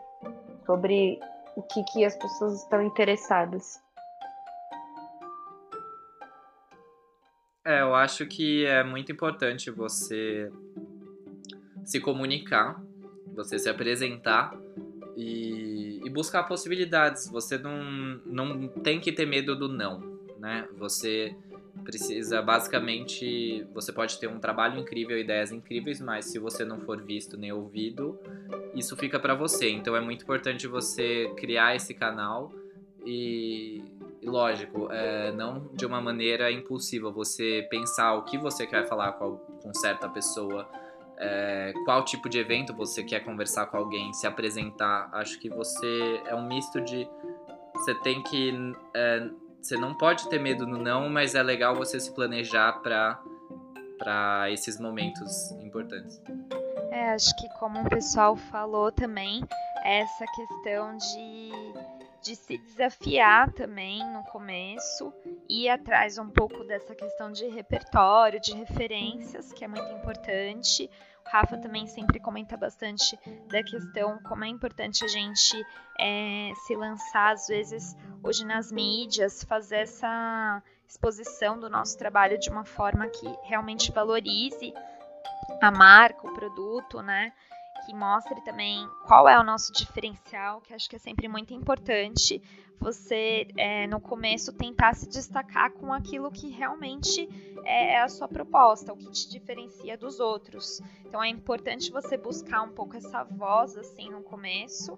sobre 0.66 1.20
o 1.56 1.62
que, 1.62 1.84
que 1.92 2.06
as 2.06 2.16
pessoas 2.16 2.62
estão 2.64 2.82
interessadas. 2.82 3.80
É, 7.66 7.82
eu 7.82 7.94
acho 7.94 8.26
que 8.26 8.66
é 8.66 8.84
muito 8.84 9.12
importante 9.12 9.70
você 9.70 10.52
se 11.84 12.00
comunicar, 12.00 12.82
você 13.36 13.60
se 13.60 13.70
apresentar 13.70 14.58
e, 15.16 16.00
e, 16.04 16.10
buscar 16.10 16.44
possibilidades. 16.44 17.30
Você 17.30 17.58
não, 17.58 17.84
não 18.26 18.68
tem 18.68 19.00
que 19.00 19.12
ter 19.12 19.28
medo 19.28 19.56
do 19.56 19.68
não, 19.68 20.11
né? 20.42 20.68
Você 20.78 21.36
precisa 21.86 22.42
basicamente 22.42 23.66
você 23.74 23.94
pode 23.94 24.20
ter 24.20 24.28
um 24.28 24.40
trabalho 24.40 24.80
incrível 24.80 25.18
ideias 25.18 25.52
incríveis 25.52 26.02
mas 26.02 26.26
se 26.26 26.38
você 26.38 26.66
não 26.66 26.80
for 26.82 27.02
visto 27.02 27.38
nem 27.38 27.52
ouvido 27.52 28.20
isso 28.76 28.96
fica 28.98 29.18
para 29.20 29.34
você 29.34 29.70
então 29.70 29.96
é 29.96 30.02
muito 30.02 30.24
importante 30.24 30.68
você 30.68 31.32
criar 31.38 31.74
esse 31.74 31.94
canal 31.94 32.52
e, 33.06 33.84
lógico 34.22 34.92
é, 34.92 35.32
não 35.32 35.70
de 35.74 35.86
uma 35.86 36.02
maneira 36.02 36.52
impulsiva 36.52 37.10
você 37.10 37.66
pensar 37.70 38.14
o 38.16 38.24
que 38.24 38.38
você 38.38 38.68
quer 38.68 38.86
falar 38.88 39.14
com, 39.14 39.38
com 39.38 39.74
certa 39.74 40.10
pessoa 40.10 40.70
é, 41.22 41.72
qual 41.86 42.04
tipo 42.04 42.28
de 42.28 42.40
evento 42.40 42.74
você 42.74 43.04
quer 43.04 43.20
conversar 43.20 43.68
com 43.68 43.78
alguém, 43.78 44.12
se 44.12 44.26
apresentar. 44.26 45.08
Acho 45.14 45.40
que 45.40 45.50
você 45.50 46.20
é 46.26 46.34
um 46.34 46.48
misto 46.48 46.82
de. 46.82 47.08
Você 47.76 47.94
tem 47.94 48.24
que. 48.24 48.52
É, 48.96 49.30
você 49.62 49.78
não 49.78 49.94
pode 49.94 50.28
ter 50.30 50.40
medo 50.40 50.66
no 50.66 50.78
não, 50.78 51.10
mas 51.10 51.36
é 51.36 51.44
legal 51.44 51.76
você 51.76 52.00
se 52.00 52.12
planejar 52.14 52.82
para 52.82 54.50
esses 54.50 54.80
momentos 54.80 55.52
importantes. 55.62 56.22
É, 56.92 57.12
acho 57.12 57.36
que 57.38 57.48
como 57.60 57.82
o 57.82 57.90
pessoal 57.90 58.36
falou 58.36 58.92
também, 58.92 59.42
essa 59.84 60.26
questão 60.26 60.98
de 60.98 61.52
de 62.22 62.36
se 62.36 62.58
desafiar 62.58 63.52
também 63.52 64.00
no 64.14 64.24
começo, 64.26 65.12
ir 65.50 65.70
atrás 65.70 66.18
um 66.20 66.30
pouco 66.30 66.64
dessa 66.64 66.94
questão 66.94 67.32
de 67.32 67.48
repertório, 67.48 68.40
de 68.40 68.54
referências, 68.54 69.52
que 69.52 69.66
é 69.66 69.68
muito 69.68 69.92
importante. 69.92 70.90
Rafa 71.26 71.58
também 71.58 71.88
sempre 71.88 72.20
comenta 72.20 72.58
bastante 72.58 73.18
da 73.48 73.64
questão 73.64 74.20
como 74.24 74.44
é 74.44 74.48
importante 74.48 75.06
a 75.06 75.08
gente 75.08 75.66
é, 76.00 76.52
se 76.66 76.76
lançar, 76.76 77.34
às 77.34 77.48
vezes, 77.48 77.96
hoje 78.24 78.46
nas 78.46 78.72
mídias, 78.72 79.44
fazer 79.44 79.78
essa 79.78 80.62
exposição 80.88 81.60
do 81.60 81.70
nosso 81.70 81.98
trabalho 81.98 82.38
de 82.38 82.50
uma 82.50 82.66
forma 82.66 83.08
que 83.08 83.26
realmente 83.44 83.92
valorize 83.92 84.74
a 85.62 85.72
marca, 85.72 86.28
o 86.28 86.34
produto, 86.34 87.02
né? 87.02 87.32
Que 87.86 87.94
mostre 87.94 88.42
também 88.42 88.88
qual 89.06 89.28
é 89.28 89.40
o 89.40 89.44
nosso 89.44 89.72
diferencial, 89.74 90.62
que 90.62 90.74
acho 90.74 90.90
que 90.90 90.96
é 90.96 91.00
sempre 91.00 91.28
muito 91.28 91.54
importante 91.54 92.42
você, 92.82 93.48
é, 93.56 93.86
no 93.86 94.02
começo, 94.02 94.52
tentar 94.52 94.96
se 94.96 95.08
destacar 95.08 95.72
com 95.72 95.94
aquilo 95.94 96.32
que 96.32 96.50
realmente 96.50 97.30
é, 97.64 97.94
é 97.94 98.02
a 98.02 98.10
sua 98.10 98.28
proposta, 98.28 98.92
o 98.92 98.98
que 98.98 99.10
te 99.12 99.30
diferencia 99.30 99.96
dos 99.96 100.20
outros. 100.20 100.82
Então, 101.06 101.24
é 101.24 101.30
importante 101.30 101.92
você 101.92 102.18
buscar 102.18 102.64
um 102.64 102.72
pouco 102.72 102.98
essa 102.98 103.24
voz, 103.24 103.78
assim, 103.78 104.10
no 104.10 104.24
começo. 104.24 104.98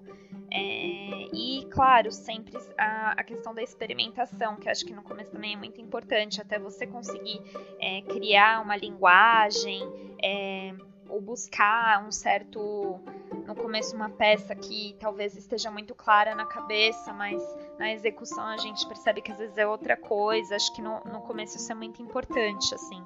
É, 0.49 1.27
e, 1.33 1.67
claro, 1.69 2.09
sempre 2.09 2.57
a, 2.77 3.11
a, 3.19 3.23
questão 3.23 3.53
da 3.53 3.61
experimentação, 3.61 4.55
que 4.55 4.69
acho 4.69 4.85
que 4.85 4.93
no 4.93 5.03
começo 5.03 5.31
também 5.31 5.53
é 5.53 5.57
muito 5.57 5.81
importante, 5.81 6.39
até 6.39 6.57
você 6.57 6.87
conseguir 6.87 7.41
é, 7.81 8.01
criar 8.03 8.61
uma 8.61 8.77
linguagem 8.77 9.81
é, 10.23 10.73
ou 11.13 11.21
buscar 11.21 12.03
um 12.03 12.11
certo 12.11 12.99
no 13.45 13.53
começo 13.53 13.95
uma 13.95 14.09
peça 14.09 14.55
que 14.55 14.95
talvez 14.99 15.35
esteja 15.35 15.69
muito 15.69 15.93
clara 15.93 16.33
na 16.33 16.43
cabeça, 16.43 17.13
mas 17.13 17.39
na 17.77 17.93
execução 17.93 18.43
a 18.43 18.57
gente 18.57 18.87
percebe 18.87 19.21
que 19.21 19.31
às 19.31 19.37
vezes 19.37 19.55
é 19.59 19.67
outra 19.67 19.95
coisa. 19.95 20.55
Acho 20.55 20.73
que 20.73 20.81
no, 20.81 21.01
no 21.01 21.21
começo 21.21 21.57
isso 21.57 21.71
é 21.71 21.75
muito 21.75 22.01
importante, 22.01 22.73
assim. 22.73 23.05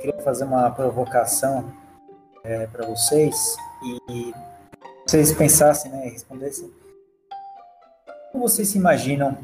queria 0.00 0.22
fazer 0.22 0.44
uma 0.44 0.70
provocação 0.70 1.72
é, 2.44 2.66
para 2.68 2.86
vocês 2.86 3.56
e 3.82 4.32
vocês 5.08 5.32
pensassem, 5.32 5.90
né, 5.90 6.08
respondessem. 6.08 6.70
Como 8.30 8.46
vocês 8.46 8.68
se 8.68 8.76
imaginam? 8.76 9.38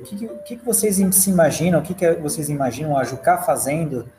O 0.00 0.02
que, 0.42 0.56
que, 0.56 0.64
vocês 0.64 0.96
se 0.96 1.30
imaginam? 1.30 1.80
O 1.80 1.82
que, 1.82 1.94
que 1.94 2.14
vocês 2.14 2.48
imaginam 2.48 2.96
a 2.96 3.04
Jucá 3.04 3.36
fazendo 3.36 4.10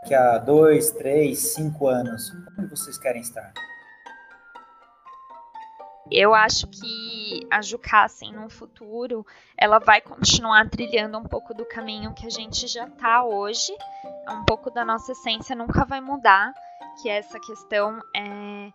daqui 0.00 0.14
a 0.14 0.38
dois, 0.38 0.90
três, 0.90 1.38
cinco 1.38 1.86
anos? 1.86 2.32
Como 2.56 2.66
vocês 2.66 2.96
querem 2.96 3.20
estar? 3.20 3.52
Eu 6.10 6.34
acho 6.34 6.66
que 6.66 7.46
a 7.50 7.60
Jucá, 7.60 8.04
assim, 8.04 8.32
no 8.32 8.48
futuro, 8.48 9.26
ela 9.56 9.78
vai 9.78 10.00
continuar 10.00 10.68
trilhando 10.70 11.18
um 11.18 11.24
pouco 11.24 11.52
do 11.52 11.66
caminho 11.66 12.14
que 12.14 12.26
a 12.26 12.30
gente 12.30 12.66
já 12.66 12.86
está 12.86 13.22
hoje. 13.22 13.72
Um 14.30 14.44
pouco 14.46 14.70
da 14.70 14.82
nossa 14.82 15.12
essência 15.12 15.54
nunca 15.54 15.84
vai 15.84 16.00
mudar, 16.00 16.54
que 17.02 17.10
é 17.10 17.18
essa 17.18 17.38
questão 17.38 18.00
é, 18.16 18.72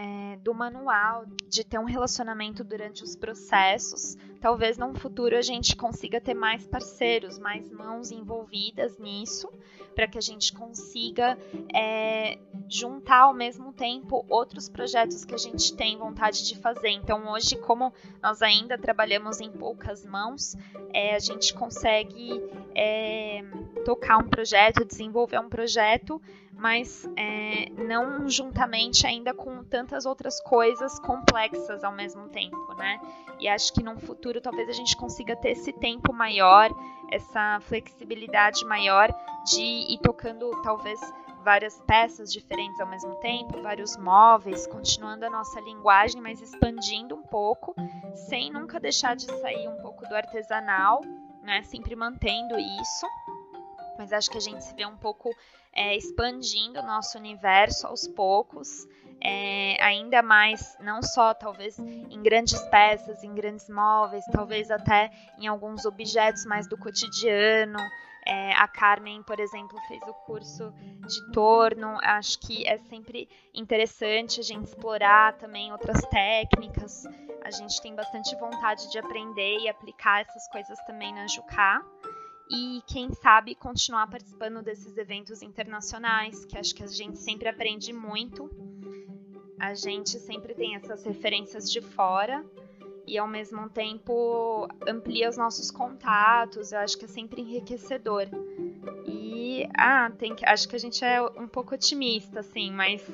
é, 0.00 0.36
do 0.36 0.54
manual, 0.54 1.26
de 1.46 1.62
ter 1.62 1.78
um 1.78 1.84
relacionamento 1.84 2.64
durante 2.64 3.04
os 3.04 3.14
processos. 3.14 4.16
Talvez 4.40 4.78
no 4.78 4.94
futuro 4.94 5.36
a 5.36 5.42
gente 5.42 5.76
consiga 5.76 6.18
ter 6.18 6.32
mais 6.32 6.66
parceiros, 6.66 7.38
mais 7.38 7.70
mãos 7.70 8.10
envolvidas 8.10 8.98
nisso, 8.98 9.52
para 9.94 10.08
que 10.08 10.16
a 10.16 10.20
gente 10.22 10.54
consiga 10.54 11.36
é, 11.74 12.38
juntar 12.66 13.24
ao 13.24 13.34
mesmo 13.34 13.74
tempo 13.74 14.24
outros 14.30 14.70
projetos 14.70 15.22
que 15.22 15.34
a 15.34 15.38
gente 15.38 15.76
tem 15.76 15.98
vontade 15.98 16.46
de 16.46 16.56
fazer. 16.56 16.88
Então, 16.88 17.30
hoje, 17.30 17.56
como 17.56 17.92
nós 18.22 18.40
ainda 18.40 18.78
trabalhamos 18.78 19.38
em 19.38 19.50
poucas 19.50 20.06
mãos, 20.06 20.56
é, 20.94 21.14
a 21.14 21.18
gente 21.18 21.52
consegue 21.52 22.42
é, 22.74 23.44
tocar 23.84 24.16
um 24.16 24.28
projeto, 24.28 24.82
desenvolver 24.82 25.38
um 25.38 25.50
projeto 25.50 26.18
mas 26.60 27.08
é, 27.16 27.70
não 27.70 28.28
juntamente 28.28 29.06
ainda 29.06 29.32
com 29.32 29.64
tantas 29.90 30.06
outras 30.06 30.40
coisas 30.40 31.00
complexas 31.00 31.82
ao 31.82 31.92
mesmo 31.92 32.28
tempo, 32.28 32.74
né? 32.74 33.00
E 33.40 33.48
acho 33.48 33.72
que 33.72 33.82
num 33.82 33.98
futuro 33.98 34.40
talvez 34.40 34.68
a 34.68 34.72
gente 34.72 34.96
consiga 34.96 35.34
ter 35.34 35.50
esse 35.50 35.72
tempo 35.72 36.12
maior, 36.12 36.70
essa 37.10 37.58
flexibilidade 37.62 38.64
maior 38.64 39.12
de 39.44 39.60
ir 39.60 39.98
tocando 39.98 40.48
talvez 40.62 41.00
várias 41.42 41.80
peças 41.80 42.32
diferentes 42.32 42.78
ao 42.78 42.86
mesmo 42.86 43.16
tempo, 43.16 43.60
vários 43.62 43.96
móveis, 43.96 44.66
continuando 44.66 45.26
a 45.26 45.30
nossa 45.30 45.60
linguagem, 45.60 46.20
mas 46.20 46.40
expandindo 46.40 47.16
um 47.16 47.22
pouco, 47.22 47.74
sem 48.28 48.52
nunca 48.52 48.78
deixar 48.78 49.16
de 49.16 49.26
sair 49.40 49.66
um 49.66 49.82
pouco 49.82 50.06
do 50.06 50.14
artesanal, 50.14 51.00
né? 51.42 51.62
Sempre 51.64 51.96
mantendo 51.96 52.56
isso. 52.58 53.06
Mas 53.98 54.12
acho 54.12 54.30
que 54.30 54.38
a 54.38 54.40
gente 54.40 54.62
se 54.62 54.74
vê 54.74 54.86
um 54.86 54.96
pouco 54.96 55.34
é, 55.72 55.96
expandindo 55.96 56.78
o 56.78 56.86
nosso 56.86 57.18
universo 57.18 57.86
aos 57.86 58.06
poucos, 58.06 58.86
é, 59.22 59.76
ainda 59.82 60.22
mais, 60.22 60.76
não 60.80 61.02
só 61.02 61.34
talvez 61.34 61.78
em 61.78 62.22
grandes 62.22 62.60
peças, 62.68 63.22
em 63.22 63.34
grandes 63.34 63.68
móveis, 63.68 64.24
talvez 64.32 64.70
até 64.70 65.10
em 65.38 65.46
alguns 65.46 65.84
objetos 65.84 66.44
mais 66.46 66.68
do 66.68 66.78
cotidiano. 66.78 67.78
É, 68.26 68.52
a 68.52 68.68
Carmen, 68.68 69.22
por 69.22 69.40
exemplo, 69.40 69.78
fez 69.88 70.02
o 70.02 70.12
curso 70.12 70.72
de 71.06 71.32
torno. 71.32 71.98
Acho 72.02 72.38
que 72.38 72.66
é 72.66 72.78
sempre 72.78 73.28
interessante 73.54 74.40
a 74.40 74.42
gente 74.42 74.66
explorar 74.66 75.34
também 75.34 75.72
outras 75.72 76.00
técnicas. 76.02 77.04
A 77.42 77.50
gente 77.50 77.80
tem 77.80 77.94
bastante 77.94 78.34
vontade 78.36 78.90
de 78.90 78.98
aprender 78.98 79.58
e 79.58 79.68
aplicar 79.68 80.20
essas 80.20 80.46
coisas 80.48 80.78
também 80.84 81.12
na 81.14 81.26
Jucá 81.26 81.82
e 82.50 82.82
quem 82.86 83.12
sabe 83.12 83.54
continuar 83.54 84.08
participando 84.08 84.60
desses 84.60 84.96
eventos 84.98 85.40
internacionais, 85.40 86.44
que 86.44 86.58
acho 86.58 86.74
que 86.74 86.82
a 86.82 86.88
gente 86.88 87.16
sempre 87.18 87.48
aprende 87.48 87.92
muito. 87.92 88.50
A 89.60 89.74
gente 89.74 90.18
sempre 90.18 90.54
tem 90.54 90.74
essas 90.74 91.04
referências 91.04 91.70
de 91.70 91.82
fora 91.82 92.42
e 93.06 93.18
ao 93.18 93.28
mesmo 93.28 93.68
tempo 93.68 94.66
amplia 94.88 95.28
os 95.28 95.36
nossos 95.36 95.70
contatos. 95.70 96.72
Eu 96.72 96.78
acho 96.78 96.96
que 96.96 97.04
é 97.04 97.08
sempre 97.08 97.42
enriquecedor. 97.42 98.26
E 99.04 99.68
ah, 99.76 100.10
tem 100.18 100.34
que, 100.34 100.46
acho 100.46 100.66
que 100.66 100.76
a 100.76 100.78
gente 100.78 101.04
é 101.04 101.20
um 101.20 101.46
pouco 101.46 101.74
otimista 101.74 102.40
assim, 102.40 102.72
mas 102.72 103.06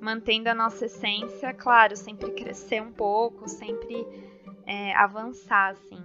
mantendo 0.00 0.48
a 0.48 0.54
nossa 0.54 0.86
essência, 0.86 1.52
claro, 1.52 1.96
sempre 1.96 2.30
crescer 2.30 2.80
um 2.80 2.92
pouco, 2.92 3.48
sempre 3.48 4.06
é, 4.64 4.94
avançar 4.94 5.72
assim. 5.72 6.00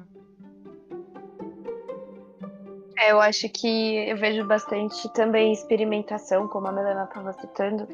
É, 2.98 3.12
eu 3.12 3.20
acho 3.20 3.48
que 3.50 4.10
eu 4.10 4.18
vejo 4.18 4.44
bastante 4.48 5.12
também 5.14 5.52
experimentação, 5.52 6.48
como 6.48 6.68
a 6.68 6.72
Melena 6.72 7.04
estava 7.04 7.34
citando, 7.34 7.88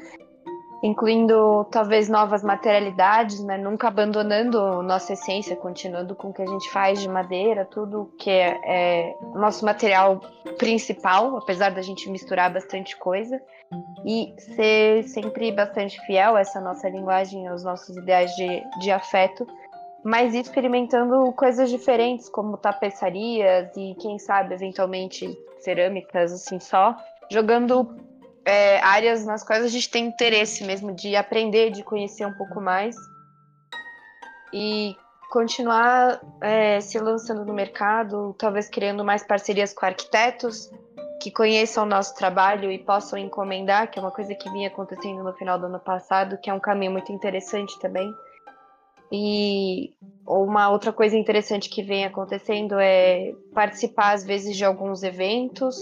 incluindo 0.82 1.64
talvez 1.70 2.08
novas 2.08 2.42
materialidades, 2.42 3.42
né? 3.44 3.58
Nunca 3.58 3.88
abandonando 3.88 4.82
nossa 4.82 5.12
essência, 5.12 5.54
continuando 5.56 6.14
com 6.14 6.28
o 6.28 6.32
que 6.32 6.42
a 6.42 6.46
gente 6.46 6.70
faz 6.70 7.00
de 7.00 7.08
madeira, 7.08 7.64
tudo 7.64 8.10
que 8.18 8.30
é, 8.30 8.58
é 8.64 9.14
nosso 9.34 9.64
material 9.64 10.20
principal, 10.58 11.36
apesar 11.36 11.70
da 11.70 11.82
gente 11.82 12.08
misturar 12.10 12.52
bastante 12.52 12.96
coisa, 12.96 13.40
e 14.04 14.34
ser 14.38 15.04
sempre 15.04 15.52
bastante 15.52 16.00
fiel 16.06 16.36
a 16.36 16.40
essa 16.40 16.60
nossa 16.60 16.88
linguagem, 16.88 17.46
aos 17.46 17.62
nossos 17.62 17.96
ideais 17.96 18.34
de, 18.34 18.62
de 18.80 18.90
afeto, 18.90 19.46
mas 20.02 20.34
experimentando 20.34 21.30
coisas 21.32 21.68
diferentes, 21.68 22.28
como 22.28 22.56
tapeçarias 22.56 23.70
e, 23.76 23.94
quem 24.00 24.18
sabe, 24.18 24.54
eventualmente 24.54 25.28
cerâmicas, 25.58 26.32
assim, 26.32 26.58
só. 26.58 26.96
Jogando 27.30 28.09
é, 28.44 28.80
áreas 28.80 29.24
nas 29.24 29.44
quais 29.44 29.64
a 29.64 29.68
gente 29.68 29.90
tem 29.90 30.06
interesse 30.06 30.64
mesmo 30.64 30.92
de 30.94 31.16
aprender, 31.16 31.70
de 31.70 31.82
conhecer 31.82 32.26
um 32.26 32.32
pouco 32.34 32.60
mais. 32.60 32.96
E 34.52 34.96
continuar 35.30 36.20
é, 36.40 36.80
se 36.80 36.98
lançando 36.98 37.44
no 37.44 37.54
mercado, 37.54 38.34
talvez 38.38 38.68
criando 38.68 39.04
mais 39.04 39.22
parcerias 39.22 39.72
com 39.72 39.86
arquitetos 39.86 40.70
que 41.20 41.30
conheçam 41.30 41.84
o 41.84 41.86
nosso 41.86 42.14
trabalho 42.16 42.72
e 42.72 42.78
possam 42.78 43.18
encomendar, 43.18 43.90
que 43.90 43.98
é 43.98 44.02
uma 44.02 44.10
coisa 44.10 44.34
que 44.34 44.50
vinha 44.50 44.68
acontecendo 44.68 45.22
no 45.22 45.32
final 45.34 45.58
do 45.58 45.66
ano 45.66 45.78
passado, 45.78 46.38
que 46.38 46.48
é 46.48 46.54
um 46.54 46.58
caminho 46.58 46.90
muito 46.92 47.12
interessante 47.12 47.78
também. 47.78 48.10
E 49.12 49.92
uma 50.26 50.70
outra 50.70 50.92
coisa 50.92 51.16
interessante 51.16 51.68
que 51.68 51.82
vem 51.82 52.06
acontecendo 52.06 52.78
é 52.78 53.34
participar, 53.52 54.12
às 54.12 54.24
vezes, 54.24 54.56
de 54.56 54.64
alguns 54.64 55.02
eventos, 55.02 55.76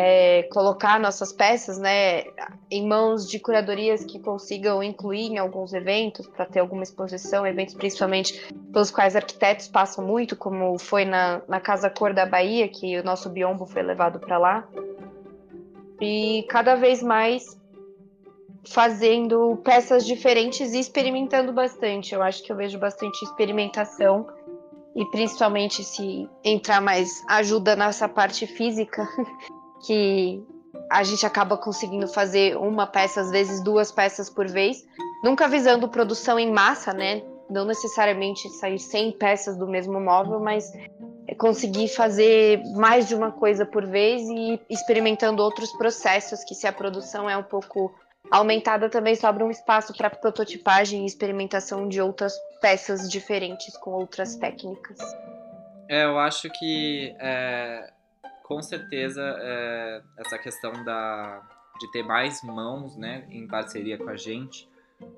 é, 0.00 0.44
colocar 0.44 1.00
nossas 1.00 1.32
peças 1.32 1.76
né, 1.76 2.22
em 2.70 2.86
mãos 2.86 3.28
de 3.28 3.40
curadorias 3.40 4.04
que 4.04 4.20
consigam 4.20 4.80
incluir 4.80 5.32
em 5.32 5.38
alguns 5.38 5.72
eventos, 5.72 6.24
para 6.28 6.46
ter 6.46 6.60
alguma 6.60 6.84
exposição, 6.84 7.44
eventos 7.44 7.74
principalmente 7.74 8.48
pelos 8.72 8.92
quais 8.92 9.16
arquitetos 9.16 9.66
passam 9.66 10.06
muito, 10.06 10.36
como 10.36 10.78
foi 10.78 11.04
na, 11.04 11.42
na 11.48 11.58
Casa 11.58 11.90
Cor 11.90 12.14
da 12.14 12.24
Bahia, 12.24 12.68
que 12.68 12.96
o 12.96 13.02
nosso 13.02 13.28
biombo 13.28 13.66
foi 13.66 13.82
levado 13.82 14.20
para 14.20 14.38
lá. 14.38 14.68
E 16.00 16.46
cada 16.48 16.76
vez 16.76 17.02
mais 17.02 17.58
fazendo 18.68 19.56
peças 19.64 20.06
diferentes 20.06 20.74
e 20.74 20.78
experimentando 20.78 21.52
bastante. 21.52 22.14
Eu 22.14 22.22
acho 22.22 22.44
que 22.44 22.52
eu 22.52 22.56
vejo 22.56 22.78
bastante 22.78 23.24
experimentação 23.24 24.28
e 24.94 25.04
principalmente 25.06 25.82
se 25.82 26.28
entrar 26.44 26.80
mais 26.80 27.24
ajuda 27.28 27.74
nessa 27.74 28.08
parte 28.08 28.46
física, 28.46 29.08
que 29.84 30.42
a 30.90 31.02
gente 31.02 31.24
acaba 31.26 31.56
conseguindo 31.56 32.08
fazer 32.08 32.56
uma 32.56 32.86
peça, 32.86 33.20
às 33.20 33.30
vezes 33.30 33.62
duas 33.62 33.92
peças 33.92 34.30
por 34.30 34.46
vez, 34.46 34.84
nunca 35.22 35.48
visando 35.48 35.88
produção 35.88 36.38
em 36.38 36.50
massa, 36.50 36.92
né? 36.92 37.22
Não 37.50 37.64
necessariamente 37.64 38.48
sair 38.50 38.78
100 38.78 39.12
peças 39.12 39.56
do 39.56 39.66
mesmo 39.66 40.00
móvel, 40.00 40.40
mas 40.40 40.70
conseguir 41.38 41.88
fazer 41.88 42.62
mais 42.74 43.08
de 43.08 43.14
uma 43.14 43.30
coisa 43.30 43.64
por 43.66 43.86
vez 43.86 44.22
e 44.28 44.60
experimentando 44.68 45.42
outros 45.42 45.72
processos 45.72 46.42
que 46.44 46.54
se 46.54 46.66
a 46.66 46.72
produção 46.72 47.28
é 47.28 47.36
um 47.36 47.42
pouco 47.42 47.94
aumentada 48.30 48.88
também 48.88 49.14
sobra 49.14 49.44
um 49.44 49.50
espaço 49.50 49.94
para 49.96 50.10
prototipagem 50.10 51.02
e 51.02 51.06
experimentação 51.06 51.88
de 51.88 52.00
outras 52.00 52.34
peças 52.60 53.08
diferentes 53.08 53.76
com 53.78 53.90
outras 53.90 54.36
técnicas. 54.36 54.98
É, 55.88 56.04
eu 56.04 56.18
acho 56.18 56.50
que 56.50 57.14
é, 57.18 57.90
com 58.48 58.62
certeza 58.62 59.22
é, 59.22 60.02
essa 60.16 60.38
questão 60.38 60.72
da, 60.82 61.42
de 61.78 61.92
ter 61.92 62.02
mais 62.02 62.42
mãos 62.42 62.96
né, 62.96 63.28
em 63.30 63.46
parceria 63.46 63.98
com 63.98 64.08
a 64.08 64.16
gente 64.16 64.66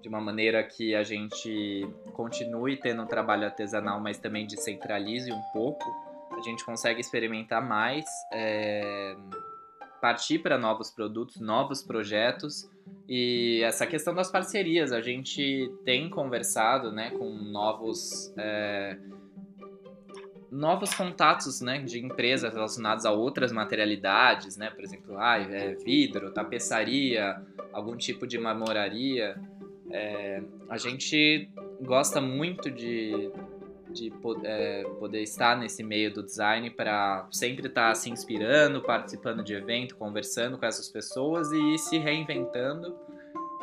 de 0.03 0.09
uma 0.09 0.21
maneira 0.21 0.63
que 0.65 0.95
a 0.97 1.05
gente 1.05 1.89
continue 2.13 2.77
tendo 2.77 3.03
um 3.03 3.07
trabalho 3.07 3.45
artesanal, 3.45 4.01
mas 4.01 4.19
também 4.19 4.47
descentralize 4.47 5.33
um 5.33 5.41
pouco, 5.53 5.85
a 6.33 6.43
gente 6.43 6.65
consegue 6.65 7.01
experimentar 7.01 7.67
mais, 7.67 8.05
é, 8.33 9.17
partir 10.01 10.41
para 10.41 10.59
novos 10.59 10.91
produtos, 10.91 11.41
novos 11.41 11.83
projetos 11.83 12.69
e 13.09 13.63
essa 13.63 13.87
questão 13.87 14.13
das 14.13 14.31
parcerias. 14.31 14.93
A 14.93 15.01
gente 15.01 15.73
tem 15.85 16.11
conversado 16.11 16.91
né, 16.91 17.11
com 17.11 17.31
novos. 17.31 18.35
É, 18.37 18.99
novos 20.51 20.93
contatos 20.95 21.61
né, 21.61 21.79
de 21.79 22.05
empresas 22.05 22.53
relacionadas 22.53 23.05
a 23.07 23.13
outras 23.13 23.53
materialidades, 23.53 24.57
né? 24.57 24.71
por 24.71 24.83
exemplo, 24.83 25.17
ah, 25.19 25.39
é 25.39 25.75
vidro, 25.75 26.31
tapeçaria, 26.33 27.41
algum 27.73 27.97
tipo 27.97 28.27
de 28.27 28.39
marmoraria. 28.39 29.37
É, 29.91 30.43
a 30.69 30.77
gente 30.77 31.49
gosta 31.81 32.21
muito 32.21 32.71
de, 32.71 33.31
de 33.91 34.13
é, 34.45 34.85
poder 34.99 35.23
estar 35.23 35.57
nesse 35.57 35.83
meio 35.83 36.13
do 36.13 36.23
design 36.23 36.71
para 36.71 37.27
sempre 37.31 37.67
estar 37.67 37.95
se 37.95 38.11
inspirando, 38.11 38.83
participando 38.83 39.43
de 39.43 39.55
evento, 39.55 39.97
conversando 39.97 40.59
com 40.59 40.67
essas 40.67 40.89
pessoas 40.89 41.51
e 41.53 41.79
se 41.79 41.99
reinventando. 41.99 42.97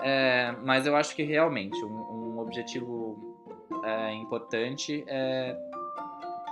É, 0.03 0.53
mas 0.63 0.85
eu 0.85 0.95
acho 0.95 1.15
que 1.15 1.23
realmente 1.23 1.83
um, 1.83 2.35
um 2.35 2.39
objetivo 2.39 3.35
é, 3.83 4.13
importante 4.13 5.03
é, 5.07 5.55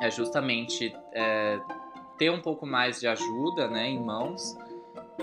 é 0.02 0.10
justamente 0.10 0.96
é, 1.14 1.60
ter 2.18 2.30
um 2.30 2.42
pouco 2.42 2.66
mais 2.66 3.00
de 3.00 3.08
ajuda 3.08 3.68
né, 3.68 3.90
em 3.90 4.00
mãos 4.00 4.56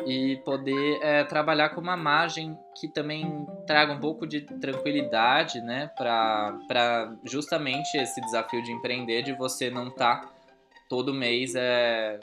e 0.07 0.37
poder 0.45 0.99
é, 1.03 1.25
trabalhar 1.25 1.71
com 1.71 1.81
uma 1.81 1.97
margem 1.97 2.59
que 2.75 2.89
também 2.89 3.47
traga 3.67 3.93
um 3.93 4.01
pouco 4.01 4.27
de 4.27 4.41
tranquilidade, 4.41 5.61
né, 5.61 5.91
para 5.97 7.15
justamente 7.25 7.97
esse 7.97 8.21
desafio 8.21 8.63
de 8.63 8.73
empreender, 8.73 9.23
de 9.23 9.33
você 9.33 9.71
não 9.71 9.89
estar 9.89 10.23
tá 10.23 10.33
todo 10.89 11.13
mês 11.15 11.55
é, 11.55 12.19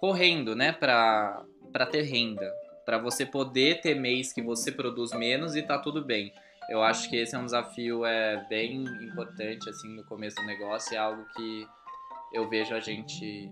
correndo, 0.00 0.54
né, 0.54 0.72
para 0.72 1.44
ter 1.90 2.02
renda, 2.02 2.52
para 2.84 2.98
você 2.98 3.24
poder 3.24 3.80
ter 3.80 3.94
mês 3.94 4.32
que 4.32 4.42
você 4.42 4.70
produz 4.70 5.12
menos 5.12 5.54
e 5.56 5.62
tá 5.62 5.78
tudo 5.78 6.04
bem. 6.04 6.32
Eu 6.68 6.82
acho 6.82 7.08
que 7.08 7.16
esse 7.16 7.34
é 7.34 7.38
um 7.38 7.44
desafio 7.44 8.04
é 8.04 8.44
bem 8.48 8.84
importante 9.02 9.70
assim 9.70 9.94
no 9.94 10.04
começo 10.04 10.36
do 10.36 10.42
negócio, 10.44 10.94
é 10.94 10.98
algo 10.98 11.24
que 11.36 11.66
eu 12.32 12.48
vejo 12.48 12.74
a 12.74 12.80
gente 12.80 13.50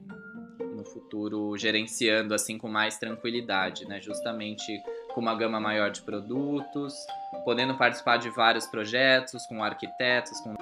no 0.74 0.84
futuro 0.84 1.56
gerenciando 1.56 2.34
assim 2.34 2.58
com 2.58 2.68
mais 2.68 2.98
tranquilidade, 2.98 3.86
né? 3.86 4.00
Justamente 4.00 4.82
com 5.14 5.20
uma 5.20 5.34
gama 5.36 5.60
maior 5.60 5.90
de 5.90 6.02
produtos, 6.02 6.94
podendo 7.44 7.76
participar 7.78 8.16
de 8.16 8.30
vários 8.30 8.66
projetos 8.66 9.46
com 9.46 9.62
arquitetos, 9.62 10.40
com 10.40 10.54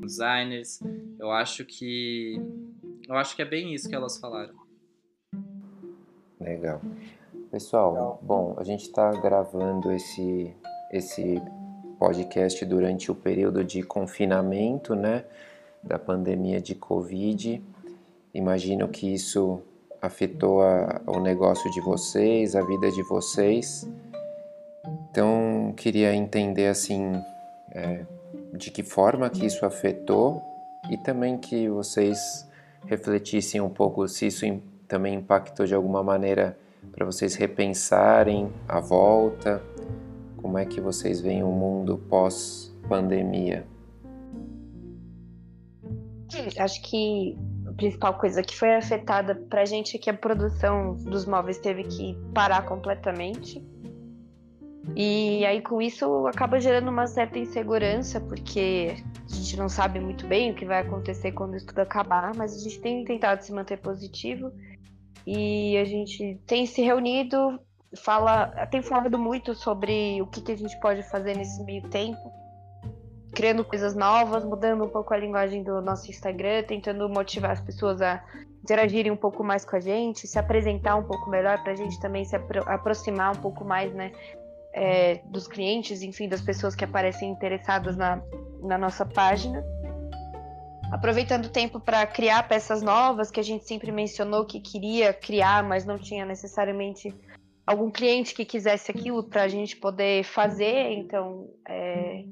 designers. 0.00 0.80
Eu 1.18 1.32
acho 1.32 1.64
que 1.64 2.40
eu 3.08 3.16
acho 3.16 3.34
que 3.34 3.42
é 3.42 3.44
bem 3.44 3.74
isso 3.74 3.88
que 3.88 3.94
elas 3.94 4.18
falaram. 4.18 4.69
Legal. 6.50 6.80
Pessoal, 7.48 8.18
bom, 8.20 8.56
a 8.58 8.64
gente 8.64 8.82
está 8.82 9.12
gravando 9.12 9.92
esse 9.92 10.52
esse 10.90 11.40
podcast 11.96 12.64
durante 12.64 13.08
o 13.08 13.14
período 13.14 13.62
de 13.62 13.84
confinamento, 13.84 14.96
né, 14.96 15.24
da 15.80 15.96
pandemia 15.96 16.60
de 16.60 16.74
Covid. 16.74 17.62
Imagino 18.34 18.88
que 18.88 19.14
isso 19.14 19.62
afetou 20.02 20.60
a, 20.60 21.00
o 21.06 21.20
negócio 21.20 21.70
de 21.70 21.80
vocês, 21.80 22.56
a 22.56 22.62
vida 22.62 22.90
de 22.90 23.02
vocês. 23.04 23.88
Então, 25.08 25.72
queria 25.76 26.12
entender 26.12 26.66
assim 26.66 27.12
é, 27.70 28.04
de 28.54 28.72
que 28.72 28.82
forma 28.82 29.30
que 29.30 29.46
isso 29.46 29.64
afetou 29.64 30.42
e 30.90 30.96
também 30.98 31.38
que 31.38 31.68
vocês 31.68 32.48
refletissem 32.86 33.60
um 33.60 33.70
pouco 33.70 34.08
se 34.08 34.26
isso 34.26 34.44
também 34.90 35.14
impactou 35.14 35.64
de 35.64 35.74
alguma 35.74 36.02
maneira 36.02 36.58
para 36.92 37.06
vocês 37.06 37.34
repensarem 37.34 38.52
a 38.68 38.80
volta 38.80 39.62
como 40.40 40.56
é 40.56 40.64
que 40.64 40.80
vocês 40.80 41.20
veem 41.20 41.42
o 41.42 41.50
mundo 41.50 41.98
pós-pandemia? 42.08 43.66
Acho 46.58 46.82
que 46.82 47.36
a 47.66 47.72
principal 47.72 48.14
coisa 48.14 48.42
que 48.42 48.56
foi 48.56 48.74
afetada 48.74 49.34
para 49.34 49.62
a 49.62 49.64
gente 49.64 49.96
é 49.96 49.98
que 49.98 50.08
a 50.08 50.14
produção 50.14 50.94
dos 50.94 51.26
móveis 51.26 51.58
teve 51.58 51.84
que 51.84 52.16
parar 52.32 52.62
completamente. 52.62 53.62
E 54.96 55.44
aí 55.44 55.60
com 55.60 55.82
isso 55.82 56.26
acaba 56.26 56.58
gerando 56.58 56.88
uma 56.88 57.06
certa 57.06 57.38
insegurança, 57.38 58.20
porque 58.20 58.96
a 59.30 59.34
gente 59.34 59.56
não 59.58 59.68
sabe 59.68 60.00
muito 60.00 60.26
bem 60.26 60.52
o 60.52 60.54
que 60.54 60.64
vai 60.64 60.80
acontecer 60.80 61.32
quando 61.32 61.56
isso 61.56 61.66
tudo 61.66 61.80
acabar, 61.80 62.34
mas 62.34 62.54
a 62.54 62.58
gente 62.58 62.80
tem 62.80 63.04
tentado 63.04 63.42
se 63.42 63.52
manter 63.52 63.76
positivo 63.76 64.50
e 65.26 65.76
a 65.76 65.84
gente 65.84 66.40
tem 66.46 66.66
se 66.66 66.82
reunido 66.82 67.58
fala, 67.96 68.46
tem 68.66 68.82
falado 68.82 69.18
muito 69.18 69.54
sobre 69.54 70.20
o 70.22 70.26
que, 70.26 70.40
que 70.40 70.52
a 70.52 70.56
gente 70.56 70.78
pode 70.80 71.02
fazer 71.10 71.36
nesse 71.36 71.62
meio 71.64 71.82
tempo, 71.88 72.32
criando 73.34 73.64
coisas 73.64 73.94
novas, 73.94 74.44
mudando 74.44 74.84
um 74.84 74.88
pouco 74.88 75.12
a 75.12 75.16
linguagem 75.16 75.62
do 75.62 75.80
nosso 75.80 76.10
Instagram, 76.10 76.62
tentando 76.64 77.08
motivar 77.08 77.52
as 77.52 77.60
pessoas 77.60 78.00
a 78.00 78.22
interagirem 78.62 79.10
um 79.10 79.16
pouco 79.16 79.42
mais 79.42 79.64
com 79.64 79.76
a 79.76 79.80
gente, 79.80 80.26
se 80.26 80.38
apresentar 80.38 80.96
um 80.96 81.04
pouco 81.04 81.30
melhor 81.30 81.62
para 81.62 81.72
a 81.72 81.76
gente 81.76 81.98
também 81.98 82.24
se 82.24 82.36
apro 82.36 82.62
aproximar 82.68 83.32
um 83.32 83.40
pouco 83.40 83.64
mais, 83.64 83.92
né, 83.94 84.12
é, 84.74 85.20
dos 85.24 85.48
clientes, 85.48 86.02
enfim, 86.02 86.28
das 86.28 86.40
pessoas 86.40 86.74
que 86.74 86.84
aparecem 86.84 87.30
interessadas 87.30 87.96
na, 87.96 88.22
na 88.62 88.78
nossa 88.78 89.04
página. 89.04 89.64
Aproveitando 90.90 91.46
o 91.46 91.50
tempo 91.50 91.78
para 91.78 92.04
criar 92.06 92.48
peças 92.48 92.82
novas 92.82 93.30
que 93.30 93.38
a 93.38 93.44
gente 93.44 93.64
sempre 93.64 93.92
mencionou 93.92 94.44
que 94.44 94.60
queria 94.60 95.12
criar, 95.12 95.62
mas 95.62 95.84
não 95.84 95.96
tinha 95.96 96.24
necessariamente 96.24 97.14
algum 97.64 97.90
cliente 97.90 98.34
que 98.34 98.44
quisesse 98.44 98.90
aquilo 98.90 99.22
para 99.22 99.42
a 99.42 99.48
gente 99.48 99.76
poder 99.76 100.24
fazer, 100.24 100.90
então 100.92 101.48
é, 101.68 102.24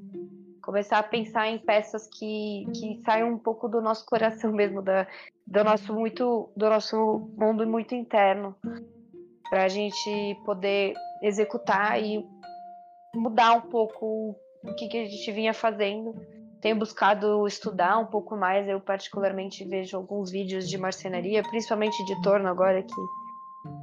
começar 0.61 0.99
a 0.99 1.03
pensar 1.03 1.47
em 1.47 1.57
peças 1.57 2.07
que, 2.07 2.67
que 2.75 3.01
saiam 3.05 3.29
um 3.29 3.37
pouco 3.37 3.69
do 3.69 3.81
nosso 3.81 4.05
coração 4.05 4.51
mesmo, 4.53 4.81
da, 4.81 5.07
do 5.47 5.63
nosso 5.63 5.93
muito 5.93 6.51
do 6.55 6.69
nosso 6.69 7.31
mundo 7.37 7.65
muito 7.65 7.95
interno, 7.95 8.53
para 9.49 9.63
a 9.63 9.67
gente 9.69 10.37
poder 10.45 10.93
executar 11.23 12.03
e 12.03 12.23
mudar 13.15 13.53
um 13.53 13.61
pouco 13.61 14.35
o 14.63 14.75
que, 14.75 14.89
que 14.89 14.97
a 14.97 15.05
gente 15.05 15.31
vinha 15.31 15.53
fazendo. 15.53 16.13
Tenho 16.61 16.75
buscado 16.75 17.47
estudar 17.47 17.97
um 17.97 18.05
pouco 18.05 18.35
mais. 18.35 18.67
Eu 18.67 18.79
particularmente 18.79 19.63
vejo 19.63 19.95
alguns 19.95 20.31
vídeos 20.31 20.67
de 20.67 20.77
marcenaria, 20.77 21.41
principalmente 21.43 22.03
de 22.05 22.21
torno 22.21 22.47
agora 22.47 22.83
que 22.83 22.95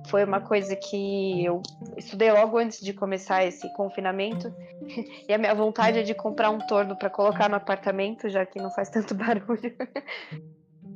foi 0.09 0.25
uma 0.25 0.41
coisa 0.41 0.75
que 0.77 1.45
eu 1.45 1.63
estudei 1.97 2.31
logo 2.33 2.59
antes 2.59 2.81
de 2.81 2.93
começar 2.93 3.45
esse 3.45 3.73
confinamento. 3.75 4.53
E 5.29 5.33
a 5.33 5.39
minha 5.39 5.55
vontade 5.55 5.99
é 5.99 6.03
de 6.03 6.15
comprar 6.15 6.51
um 6.51 6.59
torno 6.59 6.97
para 6.97 7.11
colocar 7.11 7.49
no 7.49 7.57
apartamento, 7.57 8.29
já 8.29 8.47
que 8.47 8.61
não 8.61 8.71
faz 8.71 8.89
tanto 8.89 9.15
barulho. 9.17 9.75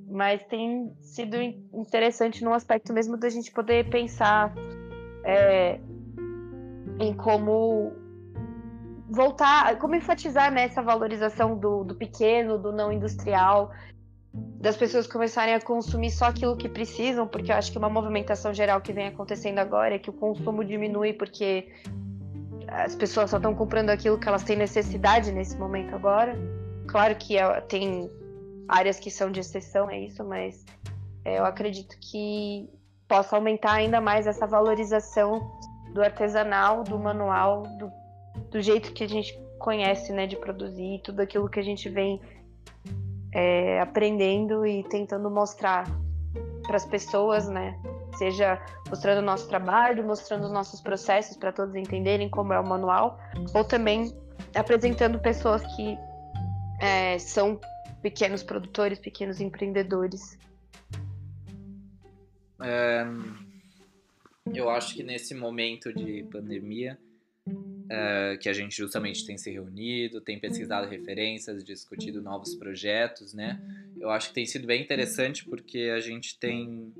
Mas 0.08 0.44
tem 0.44 0.92
sido 1.00 1.36
interessante 1.40 2.44
no 2.44 2.52
aspecto 2.52 2.92
mesmo 2.92 3.16
da 3.16 3.28
gente 3.28 3.50
poder 3.50 3.90
pensar 3.90 4.54
é, 5.24 5.80
em 7.00 7.14
como 7.14 7.92
voltar, 9.10 9.76
como 9.78 9.96
enfatizar 9.96 10.52
nessa 10.52 10.80
né, 10.80 10.86
valorização 10.86 11.56
do, 11.56 11.82
do 11.82 11.94
pequeno, 11.96 12.56
do 12.56 12.70
não 12.70 12.92
industrial, 12.92 13.72
das 14.32 14.76
pessoas 14.76 15.08
começarem 15.08 15.54
a 15.54 15.60
consumir 15.60 16.12
só 16.12 16.26
aquilo 16.26 16.56
que 16.56 16.68
precisam, 16.68 17.26
porque 17.26 17.50
eu 17.50 17.56
acho 17.56 17.72
que 17.72 17.78
uma 17.78 17.90
movimentação 17.90 18.54
geral 18.54 18.80
que 18.80 18.92
vem 18.92 19.08
acontecendo 19.08 19.58
agora 19.58 19.96
é 19.96 19.98
que 19.98 20.08
o 20.08 20.12
consumo 20.12 20.64
diminui 20.64 21.12
porque 21.12 21.68
as 22.68 22.94
pessoas 22.94 23.30
só 23.30 23.38
estão 23.38 23.52
comprando 23.52 23.90
aquilo 23.90 24.16
que 24.16 24.28
elas 24.28 24.44
têm 24.44 24.56
necessidade 24.56 25.32
nesse 25.32 25.56
momento 25.58 25.92
agora. 25.96 26.38
Claro 26.86 27.16
que 27.16 27.36
é, 27.36 27.60
tem 27.62 28.08
áreas 28.68 29.00
que 29.00 29.10
são 29.10 29.32
de 29.32 29.40
exceção, 29.40 29.90
é 29.90 29.98
isso, 29.98 30.24
mas 30.24 30.64
é, 31.24 31.40
eu 31.40 31.44
acredito 31.44 31.96
que 32.00 32.70
possa 33.08 33.34
aumentar 33.34 33.72
ainda 33.72 34.00
mais 34.00 34.28
essa 34.28 34.46
valorização 34.46 35.58
do 35.92 36.00
artesanal, 36.00 36.84
do 36.84 36.96
manual, 36.96 37.64
do, 37.76 37.90
do 38.50 38.60
jeito 38.60 38.92
que 38.92 39.04
a 39.04 39.08
gente 39.08 39.38
conhece, 39.58 40.12
né, 40.12 40.26
de 40.26 40.36
produzir, 40.36 41.00
tudo 41.04 41.20
aquilo 41.20 41.48
que 41.48 41.60
a 41.60 41.62
gente 41.62 41.88
vem 41.88 42.20
é, 43.32 43.80
aprendendo 43.80 44.66
e 44.66 44.82
tentando 44.84 45.30
mostrar 45.30 45.84
para 46.66 46.76
as 46.76 46.86
pessoas, 46.86 47.48
né? 47.48 47.78
Seja 48.16 48.60
mostrando 48.88 49.18
o 49.18 49.22
nosso 49.22 49.48
trabalho, 49.48 50.04
mostrando 50.04 50.44
os 50.44 50.52
nossos 50.52 50.80
processos 50.80 51.36
para 51.36 51.52
todos 51.52 51.74
entenderem 51.74 52.28
como 52.28 52.52
é 52.52 52.60
o 52.60 52.66
manual, 52.66 53.18
ou 53.54 53.64
também 53.64 54.14
apresentando 54.54 55.18
pessoas 55.18 55.62
que 55.76 55.98
é, 56.80 57.18
são 57.18 57.58
pequenos 58.02 58.42
produtores, 58.42 58.98
pequenos 58.98 59.40
empreendedores. 59.40 60.38
é, 62.62 63.04
eu 64.52 64.68
acho 64.70 64.94
que 64.94 65.02
nesse 65.02 65.34
momento 65.34 65.92
de 65.92 66.22
pandemia, 66.24 66.98
é, 67.92 68.36
que 68.36 68.48
a 68.48 68.52
gente 68.52 68.76
justamente 68.76 69.26
tem 69.26 69.36
se 69.36 69.50
reunido, 69.50 70.20
tem 70.20 70.38
pesquisado 70.38 70.88
referências, 70.88 71.64
discutido 71.64 72.22
novos 72.22 72.54
projetos, 72.54 73.34
né? 73.34 73.60
Eu 73.98 74.10
acho 74.10 74.28
que 74.28 74.34
tem 74.34 74.46
sido 74.46 74.64
bem 74.64 74.80
interessante 74.80 75.44
porque 75.44 75.90
a 75.92 75.98
gente 75.98 76.38
tem 76.38 76.94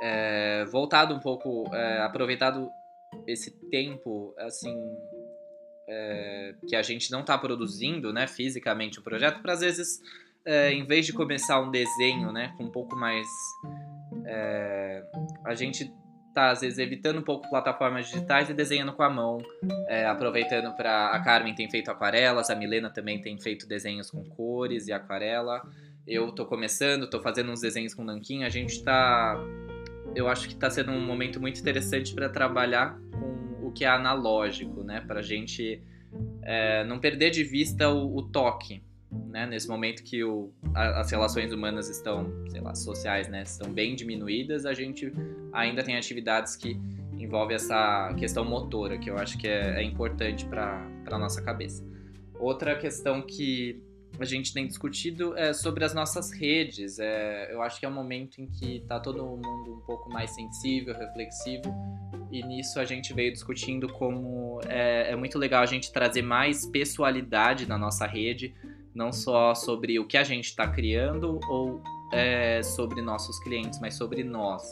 é, 0.00 0.64
voltado 0.66 1.12
um 1.12 1.18
pouco, 1.18 1.68
é, 1.74 2.02
aproveitado 2.02 2.70
esse 3.26 3.50
tempo, 3.68 4.32
assim, 4.38 4.76
é, 5.88 6.54
que 6.68 6.76
a 6.76 6.82
gente 6.82 7.10
não 7.10 7.22
está 7.22 7.36
produzindo, 7.36 8.12
né, 8.12 8.28
fisicamente 8.28 9.00
o 9.00 9.02
projeto, 9.02 9.42
para 9.42 9.54
às 9.54 9.60
vezes, 9.60 10.00
em 10.70 10.84
vez 10.84 11.04
de 11.04 11.12
começar 11.12 11.60
um 11.60 11.70
desenho, 11.70 12.30
né, 12.30 12.54
com 12.56 12.64
um 12.64 12.70
pouco 12.70 12.94
mais, 12.94 13.26
a 15.44 15.54
gente 15.54 15.90
tá 16.36 16.50
às 16.50 16.60
vezes 16.60 16.78
evitando 16.78 17.18
um 17.18 17.22
pouco 17.22 17.48
plataformas 17.48 18.10
digitais 18.10 18.50
e 18.50 18.52
desenhando 18.52 18.92
com 18.92 19.02
a 19.02 19.08
mão, 19.08 19.38
é, 19.88 20.04
aproveitando 20.04 20.76
para 20.76 21.08
a 21.08 21.18
Carmen 21.24 21.54
tem 21.54 21.70
feito 21.70 21.90
aquarelas, 21.90 22.50
a 22.50 22.54
Milena 22.54 22.90
também 22.90 23.22
tem 23.22 23.40
feito 23.40 23.66
desenhos 23.66 24.10
com 24.10 24.22
cores 24.22 24.86
e 24.86 24.92
aquarela. 24.92 25.66
Eu 26.06 26.30
tô 26.30 26.44
começando, 26.44 27.08
tô 27.08 27.22
fazendo 27.22 27.50
uns 27.50 27.62
desenhos 27.62 27.94
com 27.94 28.04
nanquim, 28.04 28.44
a 28.44 28.50
gente 28.50 28.84
tá 28.84 29.42
eu 30.14 30.28
acho 30.28 30.46
que 30.46 30.54
está 30.54 30.68
sendo 30.68 30.92
um 30.92 31.00
momento 31.00 31.40
muito 31.40 31.58
interessante 31.58 32.14
para 32.14 32.28
trabalhar 32.28 32.98
com 33.10 33.68
o 33.68 33.72
que 33.72 33.86
é 33.86 33.88
analógico, 33.88 34.82
né? 34.82 35.00
Para 35.00 35.20
a 35.20 35.22
gente 35.22 35.82
é, 36.42 36.84
não 36.84 36.98
perder 36.98 37.30
de 37.30 37.44
vista 37.44 37.88
o, 37.88 38.14
o 38.14 38.22
toque, 38.22 38.82
né? 39.10 39.46
Nesse 39.46 39.68
momento 39.68 40.02
que 40.02 40.22
o, 40.24 40.52
a, 40.74 41.00
as 41.00 41.10
relações 41.10 41.52
humanas 41.52 41.88
estão, 41.88 42.32
sei 42.48 42.60
lá, 42.60 42.74
sociais, 42.74 43.28
né? 43.28 43.42
Estão 43.42 43.72
bem 43.72 43.94
diminuídas, 43.94 44.66
a 44.66 44.74
gente 44.74 45.12
ainda 45.52 45.82
tem 45.82 45.96
atividades 45.96 46.56
que 46.56 46.78
envolvem 47.18 47.56
essa 47.56 48.14
questão 48.18 48.44
motora, 48.44 48.98
que 48.98 49.10
eu 49.10 49.16
acho 49.16 49.38
que 49.38 49.48
é, 49.48 49.80
é 49.80 49.82
importante 49.82 50.44
para 50.46 50.86
a 51.06 51.18
nossa 51.18 51.42
cabeça. 51.42 51.84
Outra 52.38 52.76
questão 52.76 53.22
que 53.22 53.82
a 54.18 54.24
gente 54.24 54.52
tem 54.52 54.66
discutido 54.66 55.36
é 55.36 55.52
sobre 55.52 55.84
as 55.84 55.94
nossas 55.94 56.32
redes. 56.32 56.98
É, 56.98 57.52
eu 57.52 57.62
acho 57.62 57.78
que 57.78 57.86
é 57.86 57.88
um 57.88 57.92
momento 57.92 58.40
em 58.40 58.46
que 58.46 58.76
está 58.76 58.98
todo 58.98 59.24
mundo 59.24 59.74
um 59.74 59.80
pouco 59.86 60.10
mais 60.10 60.30
sensível, 60.30 60.94
reflexivo, 60.94 61.74
e 62.30 62.42
nisso 62.42 62.80
a 62.80 62.84
gente 62.84 63.12
veio 63.14 63.32
discutindo 63.32 63.88
como 63.88 64.60
é, 64.66 65.12
é 65.12 65.16
muito 65.16 65.38
legal 65.38 65.62
a 65.62 65.66
gente 65.66 65.92
trazer 65.92 66.22
mais 66.22 66.66
pessoalidade 66.66 67.66
na 67.66 67.78
nossa 67.78 68.06
rede, 68.06 68.54
não 68.96 69.12
só 69.12 69.54
sobre 69.54 70.00
o 70.00 70.06
que 70.06 70.16
a 70.16 70.24
gente 70.24 70.46
está 70.46 70.66
criando 70.66 71.38
ou 71.48 71.82
é, 72.12 72.62
sobre 72.62 73.02
nossos 73.02 73.38
clientes, 73.40 73.78
mas 73.78 73.94
sobre 73.94 74.24
nós. 74.24 74.62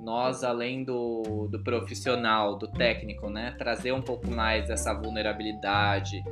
Nós, 0.00 0.42
além 0.42 0.84
do, 0.84 1.48
do 1.50 1.62
profissional, 1.62 2.56
do 2.56 2.68
técnico, 2.68 3.28
né? 3.28 3.54
Trazer 3.58 3.92
um 3.92 4.00
pouco 4.00 4.28
mais 4.28 4.68
dessa 4.68 4.94
vulnerabilidade, 4.94 6.22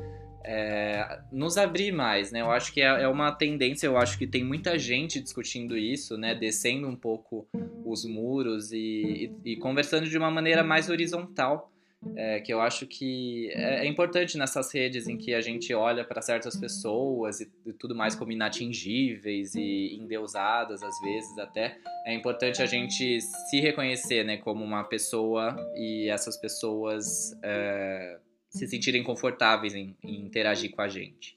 é, 0.44 1.20
nos 1.30 1.58
abrir 1.58 1.92
mais, 1.92 2.30
né? 2.30 2.40
Eu 2.40 2.50
acho 2.50 2.72
que 2.72 2.80
é, 2.80 3.02
é, 3.02 3.08
uma 3.08 3.32
tendência, 3.32 3.86
eu 3.86 3.98
acho 3.98 4.16
que 4.16 4.26
tem 4.26 4.44
muita 4.44 4.78
gente 4.78 5.20
discutindo 5.20 5.76
isso, 5.76 6.16
né? 6.16 6.34
Descendo 6.34 6.88
um 6.88 6.96
pouco 6.96 7.48
os 7.84 8.04
muros 8.04 8.72
e, 8.72 9.32
e, 9.44 9.52
e 9.52 9.56
conversando 9.56 10.08
de 10.08 10.16
uma 10.16 10.30
maneira 10.30 10.62
mais 10.62 10.88
horizontal, 10.88 11.72
é, 12.14 12.40
que 12.40 12.52
eu 12.52 12.60
acho 12.60 12.86
que 12.86 13.50
é, 13.52 13.84
é, 13.84 13.86
importante 13.86 14.36
nessas 14.38 14.72
redes 14.72 15.08
em 15.08 15.16
que 15.16 15.34
a 15.34 15.40
gente 15.40 15.72
olha 15.74 16.04
para 16.04 16.20
certas 16.22 16.56
pessoas 16.56 17.40
e, 17.40 17.50
e, 17.66 17.72
tudo 17.72 17.94
mais 17.94 18.14
como 18.14 18.32
inatingíveis 18.32 19.54
e 19.54 19.96
endeusadas 20.00 20.82
às 20.82 21.00
vezes 21.00 21.38
até. 21.38 21.78
É 22.06 22.14
importante 22.14 22.62
a 22.62 22.66
gente 22.66 23.20
se 23.20 23.60
reconhecer, 23.60 24.24
né? 24.24 24.36
Como 24.36 24.64
uma 24.64 24.84
pessoa 24.84 25.56
e 25.74 26.08
essas 26.08 26.36
pessoas 26.36 27.36
é, 27.42 28.18
se 28.50 28.66
sentirem 28.66 29.02
confortáveis 29.02 29.74
em, 29.74 29.96
em 30.02 30.20
interagir 30.24 30.70
com 30.70 30.82
a 30.82 30.88
gente. 30.88 31.36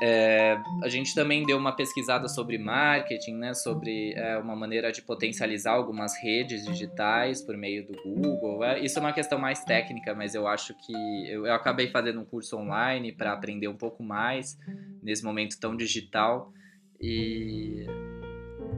É, 0.00 0.56
a 0.82 0.88
gente 0.88 1.12
também 1.12 1.44
deu 1.44 1.56
uma 1.56 1.72
pesquisada 1.72 2.28
sobre 2.28 2.56
marketing, 2.56 3.34
né, 3.34 3.52
sobre 3.52 4.12
é, 4.14 4.38
uma 4.38 4.54
maneira 4.54 4.92
de 4.92 5.02
potencializar 5.02 5.72
algumas 5.72 6.16
redes 6.22 6.64
digitais 6.64 7.42
por 7.42 7.56
meio 7.56 7.84
do 7.84 7.94
Google. 8.04 8.62
É, 8.62 8.78
isso 8.78 8.98
é 8.98 9.02
uma 9.02 9.12
questão 9.12 9.38
mais 9.38 9.64
técnica, 9.64 10.14
mas 10.14 10.34
eu 10.34 10.46
acho 10.46 10.72
que 10.74 10.92
eu, 11.28 11.46
eu 11.46 11.52
acabei 11.52 11.88
fazendo 11.88 12.20
um 12.20 12.24
curso 12.24 12.56
online 12.56 13.12
para 13.12 13.32
aprender 13.32 13.66
um 13.66 13.76
pouco 13.76 14.02
mais 14.02 14.56
nesse 15.02 15.24
momento 15.24 15.58
tão 15.58 15.76
digital 15.76 16.52
e 17.00 17.84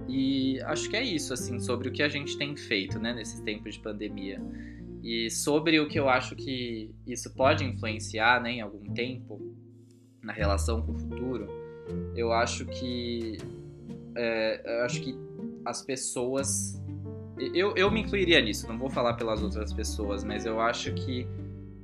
e 0.09 0.61
acho 0.63 0.89
que 0.91 0.97
é 0.97 1.03
isso 1.03 1.33
assim 1.33 1.61
sobre 1.61 1.89
o 1.89 1.93
que 1.93 2.03
a 2.03 2.09
gente 2.09 2.37
tem 2.37 2.57
feito, 2.57 2.99
né, 2.99 3.13
nesses 3.13 3.41
tempos 3.41 3.75
de 3.75 3.81
pandemia. 3.81 4.41
E 5.03 5.31
sobre 5.31 5.79
o 5.81 5.89
que 5.89 5.99
eu 5.99 6.09
acho 6.09 6.35
que 6.35 6.91
isso 7.07 7.33
pode 7.35 7.65
influenciar 7.65 8.43
né, 8.43 8.53
em 8.53 8.61
algum 8.61 8.93
tempo 8.93 9.41
na 10.23 10.33
relação 10.33 10.83
com 10.83 10.93
o 10.93 10.99
futuro, 10.99 11.49
eu 12.15 12.33
acho 12.33 12.67
que 12.67 13.39
é, 14.17 14.81
eu 14.81 14.85
acho 14.85 15.01
que 15.01 15.17
as 15.65 15.83
pessoas 15.83 16.81
eu, 17.55 17.75
eu 17.75 17.91
me 17.91 18.01
incluiria 18.03 18.41
nisso, 18.41 18.69
não 18.69 18.79
vou 18.79 18.91
falar 18.91 19.15
pelas 19.15 19.43
outras 19.43 19.73
pessoas, 19.73 20.23
mas 20.23 20.45
eu 20.45 20.61
acho 20.61 20.93
que 20.93 21.27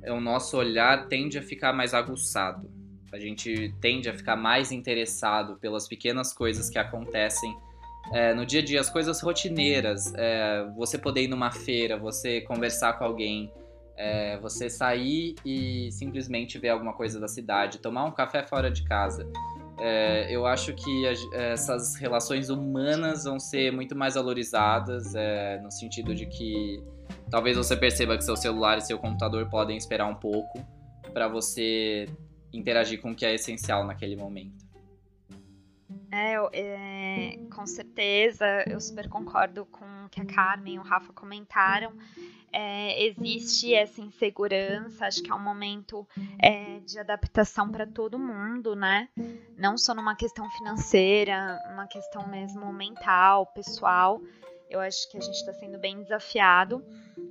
o 0.05 0.19
nosso 0.19 0.55
olhar 0.55 1.07
tende 1.07 1.37
a 1.37 1.41
ficar 1.41 1.73
mais 1.73 1.93
aguçado. 1.93 2.69
A 3.11 3.19
gente 3.19 3.73
tende 3.81 4.09
a 4.09 4.13
ficar 4.13 4.35
mais 4.35 4.71
interessado 4.71 5.55
pelas 5.55 5.87
pequenas 5.87 6.31
coisas 6.31 6.69
que 6.69 6.77
acontecem 6.77 7.57
é, 8.13 8.33
no 8.33 8.45
dia 8.45 8.61
a 8.61 8.63
dia, 8.63 8.79
as 8.79 8.89
coisas 8.89 9.21
rotineiras, 9.21 10.13
é, 10.15 10.65
você 10.75 10.97
poder 10.97 11.23
ir 11.23 11.27
numa 11.27 11.51
feira, 11.51 11.97
você 11.97 12.41
conversar 12.41 12.93
com 12.93 13.03
alguém, 13.03 13.51
é, 13.97 14.37
você 14.37 14.69
sair 14.69 15.35
e 15.43 15.91
simplesmente 15.91 16.59
ver 16.59 16.69
alguma 16.69 16.93
coisa 16.93 17.19
da 17.19 17.27
cidade, 17.27 17.79
tomar 17.79 18.05
um 18.05 18.11
café 18.11 18.43
fora 18.43 18.69
de 18.69 18.83
casa. 18.83 19.27
É, 19.79 20.33
eu 20.33 20.45
acho 20.45 20.73
que 20.73 21.07
a, 21.07 21.13
essas 21.37 21.95
relações 21.95 22.49
humanas 22.49 23.23
vão 23.25 23.39
ser 23.39 23.71
muito 23.71 23.95
mais 23.95 24.15
valorizadas, 24.15 25.13
é, 25.15 25.59
no 25.61 25.71
sentido 25.71 26.15
de 26.15 26.25
que 26.27 26.81
talvez 27.29 27.57
você 27.57 27.75
perceba 27.75 28.17
que 28.17 28.23
seu 28.23 28.35
celular 28.35 28.77
e 28.77 28.81
seu 28.81 28.97
computador 28.97 29.49
podem 29.49 29.77
esperar 29.77 30.07
um 30.07 30.15
pouco 30.15 30.63
para 31.13 31.27
você 31.27 32.07
interagir 32.53 33.01
com 33.01 33.11
o 33.11 33.15
que 33.15 33.25
é 33.25 33.33
essencial 33.33 33.85
naquele 33.85 34.15
momento. 34.15 34.66
É, 36.11 36.35
é, 36.53 37.39
com 37.53 37.65
certeza, 37.65 38.45
eu 38.67 38.79
super 38.79 39.09
concordo 39.09 39.65
com 39.65 39.85
o 40.05 40.09
que 40.09 40.21
a 40.21 40.25
Carmen 40.25 40.75
e 40.75 40.79
o 40.79 40.81
Rafa 40.81 41.11
comentaram. 41.13 41.91
É, 42.51 43.05
existe 43.05 43.73
essa 43.73 44.01
insegurança, 44.01 45.05
acho 45.05 45.21
que 45.21 45.29
é 45.29 45.35
um 45.35 45.39
momento 45.39 46.07
é, 46.41 46.79
de 46.79 46.97
adaptação 46.97 47.69
para 47.69 47.85
todo 47.85 48.17
mundo, 48.17 48.75
né? 48.75 49.09
Não 49.57 49.77
só 49.77 49.93
numa 49.93 50.15
questão 50.15 50.49
financeira, 50.51 51.59
uma 51.73 51.87
questão 51.87 52.27
mesmo 52.27 52.71
mental, 52.71 53.45
pessoal. 53.47 54.21
Eu 54.69 54.81
acho 54.81 55.09
que 55.09 55.17
a 55.17 55.21
gente 55.21 55.35
está 55.35 55.53
sendo 55.53 55.79
bem 55.79 56.01
desafiado, 56.03 56.83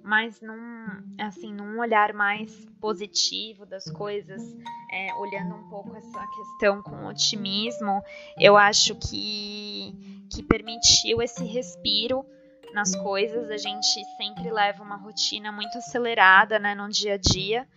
mas 0.02 0.40
num, 0.40 0.86
assim, 1.18 1.52
num 1.52 1.78
olhar 1.78 2.14
mais 2.14 2.66
positivo 2.80 3.66
das 3.66 3.84
coisas, 3.90 4.42
é, 4.90 5.14
olhando 5.14 5.54
um 5.54 5.68
pouco 5.68 5.94
essa 5.94 6.26
questão 6.28 6.82
com 6.82 7.06
otimismo, 7.06 8.02
eu 8.38 8.56
acho 8.56 8.94
que, 8.94 10.26
que 10.32 10.42
permitiu 10.42 11.20
esse 11.20 11.44
respiro 11.44 12.24
nas 12.72 12.96
coisas. 12.96 13.50
A 13.50 13.58
gente 13.58 14.04
sempre 14.16 14.50
leva 14.50 14.82
uma 14.82 14.96
rotina 14.96 15.52
muito 15.52 15.76
acelerada 15.76 16.58
né, 16.58 16.74
no 16.74 16.88
dia 16.88 17.14
a 17.14 17.18
dia. 17.18 17.68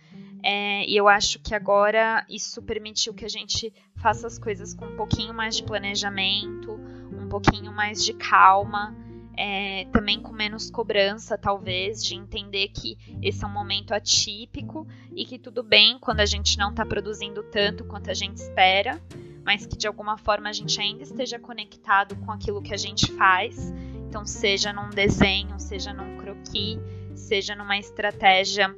É, 0.42 0.86
e 0.88 0.96
eu 0.96 1.06
acho 1.06 1.38
que 1.40 1.54
agora 1.54 2.24
isso 2.30 2.62
permitiu 2.62 3.12
que 3.12 3.26
a 3.26 3.28
gente 3.28 3.70
faça 3.96 4.26
as 4.26 4.38
coisas 4.38 4.72
com 4.72 4.86
um 4.86 4.96
pouquinho 4.96 5.34
mais 5.34 5.54
de 5.54 5.62
planejamento, 5.62 6.80
um 7.12 7.28
pouquinho 7.28 7.70
mais 7.72 8.02
de 8.02 8.14
calma 8.14 8.96
é, 9.42 9.86
também 9.86 10.20
com 10.20 10.34
menos 10.34 10.70
cobrança, 10.70 11.38
talvez, 11.38 12.04
de 12.04 12.14
entender 12.14 12.68
que 12.68 12.98
esse 13.22 13.42
é 13.42 13.46
um 13.46 13.50
momento 13.50 13.94
atípico 13.94 14.86
e 15.16 15.24
que 15.24 15.38
tudo 15.38 15.62
bem 15.62 15.98
quando 15.98 16.20
a 16.20 16.26
gente 16.26 16.58
não 16.58 16.68
está 16.68 16.84
produzindo 16.84 17.42
tanto 17.44 17.82
quanto 17.84 18.10
a 18.10 18.14
gente 18.14 18.36
espera, 18.36 19.00
mas 19.42 19.64
que 19.64 19.78
de 19.78 19.86
alguma 19.86 20.18
forma 20.18 20.50
a 20.50 20.52
gente 20.52 20.78
ainda 20.78 21.04
esteja 21.04 21.38
conectado 21.38 22.16
com 22.16 22.30
aquilo 22.30 22.60
que 22.60 22.74
a 22.74 22.76
gente 22.76 23.10
faz. 23.12 23.72
Então, 24.06 24.26
seja 24.26 24.74
num 24.74 24.90
desenho, 24.90 25.58
seja 25.58 25.94
num 25.94 26.18
croquis, 26.18 26.78
seja 27.14 27.54
numa 27.54 27.78
estratégia 27.78 28.76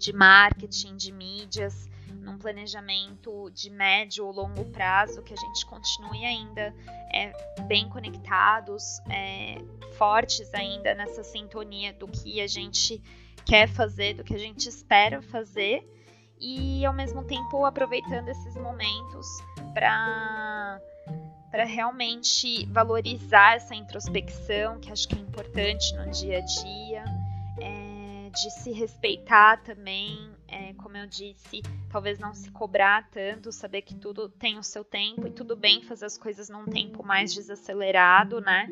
de 0.00 0.12
marketing, 0.12 0.96
de 0.96 1.12
mídias, 1.12 1.88
num 2.26 2.36
planejamento 2.36 3.48
de 3.52 3.70
médio 3.70 4.26
ou 4.26 4.32
longo 4.32 4.64
prazo, 4.66 5.22
que 5.22 5.32
a 5.32 5.36
gente 5.36 5.64
continue 5.64 6.24
ainda 6.24 6.74
é, 7.14 7.32
bem 7.62 7.88
conectados, 7.88 8.98
é, 9.08 9.58
fortes 9.96 10.52
ainda 10.52 10.92
nessa 10.94 11.22
sintonia 11.22 11.92
do 11.92 12.08
que 12.08 12.40
a 12.40 12.48
gente 12.48 13.00
quer 13.44 13.68
fazer, 13.68 14.14
do 14.14 14.24
que 14.24 14.34
a 14.34 14.38
gente 14.38 14.68
espera 14.68 15.22
fazer. 15.22 15.88
E 16.38 16.84
ao 16.84 16.92
mesmo 16.92 17.22
tempo 17.24 17.64
aproveitando 17.64 18.28
esses 18.28 18.56
momentos 18.56 19.26
para 19.72 20.80
para 21.48 21.64
realmente 21.64 22.66
valorizar 22.66 23.54
essa 23.54 23.74
introspecção, 23.74 24.78
que 24.78 24.92
acho 24.92 25.08
que 25.08 25.14
é 25.14 25.18
importante 25.18 25.94
no 25.94 26.10
dia 26.10 26.38
a 26.38 26.40
dia, 26.42 27.04
é, 27.58 28.30
de 28.30 28.50
se 28.50 28.72
respeitar 28.72 29.62
também, 29.62 30.35
é, 30.48 30.72
como 30.74 30.96
eu 30.96 31.06
disse, 31.06 31.62
talvez 31.90 32.18
não 32.18 32.34
se 32.34 32.50
cobrar 32.50 33.08
tanto, 33.10 33.52
saber 33.52 33.82
que 33.82 33.94
tudo 33.94 34.28
tem 34.28 34.58
o 34.58 34.62
seu 34.62 34.84
tempo 34.84 35.26
e 35.26 35.30
tudo 35.30 35.56
bem 35.56 35.82
fazer 35.82 36.06
as 36.06 36.16
coisas 36.16 36.48
num 36.48 36.66
tempo 36.66 37.04
mais 37.04 37.34
desacelerado, 37.34 38.40
né? 38.40 38.68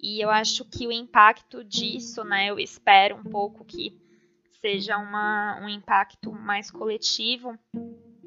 E 0.00 0.20
eu 0.20 0.30
acho 0.30 0.64
que 0.64 0.86
o 0.86 0.92
impacto 0.92 1.62
disso, 1.62 2.24
né, 2.24 2.50
eu 2.50 2.58
espero 2.58 3.16
um 3.16 3.22
pouco 3.22 3.64
que 3.64 3.96
seja 4.60 4.96
uma, 4.98 5.60
um 5.62 5.68
impacto 5.68 6.32
mais 6.32 6.70
coletivo 6.70 7.58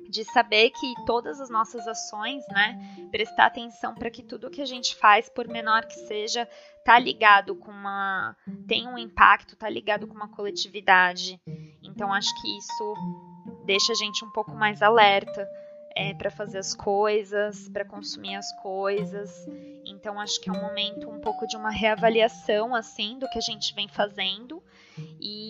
de 0.10 0.24
saber 0.26 0.72
que 0.72 0.94
todas 1.06 1.40
as 1.40 1.50
nossas 1.50 1.88
ações, 1.88 2.44
né, 2.50 3.08
prestar 3.12 3.48
atenção 3.48 3.94
para 3.96 4.10
que 4.10 4.24
tudo 4.24 4.50
que 4.50 4.62
a 4.62 4.66
gente 4.66 4.96
faz, 4.96 5.30
por 5.30 5.48
menor 5.48 5.86
que 5.86 5.96
seja, 5.96 6.48
tá 6.84 6.98
ligado 7.00 7.56
com 7.56 7.72
uma 7.72 8.36
tem 8.68 8.88
um 8.88 8.98
impacto, 8.98 9.56
tá 9.56 9.70
ligado 9.70 10.08
com 10.08 10.16
uma 10.16 10.30
coletividade. 10.30 11.40
Então 11.84 12.14
acho 12.14 12.30
que 12.42 12.58
isso 12.58 12.94
deixa 13.66 13.92
a 13.92 13.96
gente 13.96 14.24
um 14.24 14.32
pouco 14.32 14.52
mais 14.52 14.82
alerta 14.82 15.48
é, 15.96 16.14
para 16.14 16.30
fazer 16.30 16.58
as 16.58 16.76
coisas, 16.76 17.70
para 17.70 17.86
consumir 17.86 18.36
as 18.36 18.52
coisas. 18.62 19.48
Então 19.86 20.20
acho 20.20 20.40
que 20.42 20.50
é 20.50 20.54
um 20.54 20.62
momento 20.62 21.10
um 21.10 21.20
pouco 21.20 21.48
de 21.48 21.56
uma 21.56 21.72
reavaliação 21.72 22.76
assim 22.76 23.18
do 23.18 23.30
que 23.30 23.38
a 23.38 23.42
gente 23.42 23.74
vem 23.74 23.88
fazendo 23.88 24.62
e, 25.20 25.45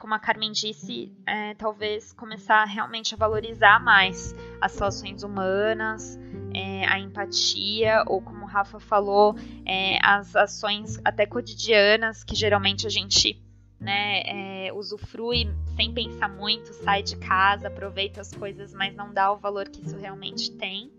como 0.00 0.14
a 0.14 0.18
Carmen 0.18 0.50
disse, 0.50 1.12
é, 1.26 1.52
talvez 1.54 2.10
começar 2.12 2.64
realmente 2.64 3.14
a 3.14 3.18
valorizar 3.18 3.78
mais 3.84 4.34
as 4.58 4.74
relações 4.74 5.22
humanas, 5.22 6.18
é, 6.54 6.86
a 6.86 6.98
empatia 6.98 8.02
ou 8.06 8.22
como 8.22 8.44
o 8.44 8.48
Rafa 8.48 8.80
falou, 8.80 9.36
é, 9.66 9.98
as 10.02 10.34
ações 10.34 10.98
até 11.04 11.26
cotidianas 11.26 12.24
que 12.24 12.34
geralmente 12.34 12.86
a 12.86 12.90
gente 12.90 13.44
né, 13.78 14.22
é, 14.24 14.72
usufrui 14.72 15.52
sem 15.76 15.92
pensar 15.92 16.30
muito, 16.30 16.72
sai 16.72 17.02
de 17.02 17.16
casa, 17.16 17.68
aproveita 17.68 18.22
as 18.22 18.32
coisas, 18.32 18.72
mas 18.72 18.96
não 18.96 19.12
dá 19.12 19.30
o 19.30 19.36
valor 19.36 19.68
que 19.68 19.84
isso 19.84 19.98
realmente 19.98 20.50
tem. 20.52 20.90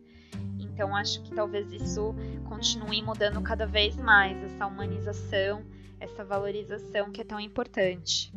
Então 0.60 0.96
acho 0.96 1.24
que 1.24 1.34
talvez 1.34 1.72
isso 1.74 2.14
continue 2.46 3.02
mudando 3.02 3.42
cada 3.42 3.66
vez 3.66 3.96
mais, 3.98 4.38
essa 4.44 4.68
humanização, 4.68 5.66
essa 6.00 6.24
valorização 6.24 7.12
que 7.12 7.22
é 7.22 7.24
tão 7.24 7.40
importante. 7.40 8.32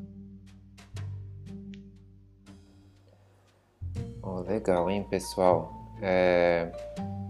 Oh, 4.27 4.41
legal, 4.41 4.91
hein, 4.91 5.05
pessoal? 5.09 5.71
É... 6.01 6.73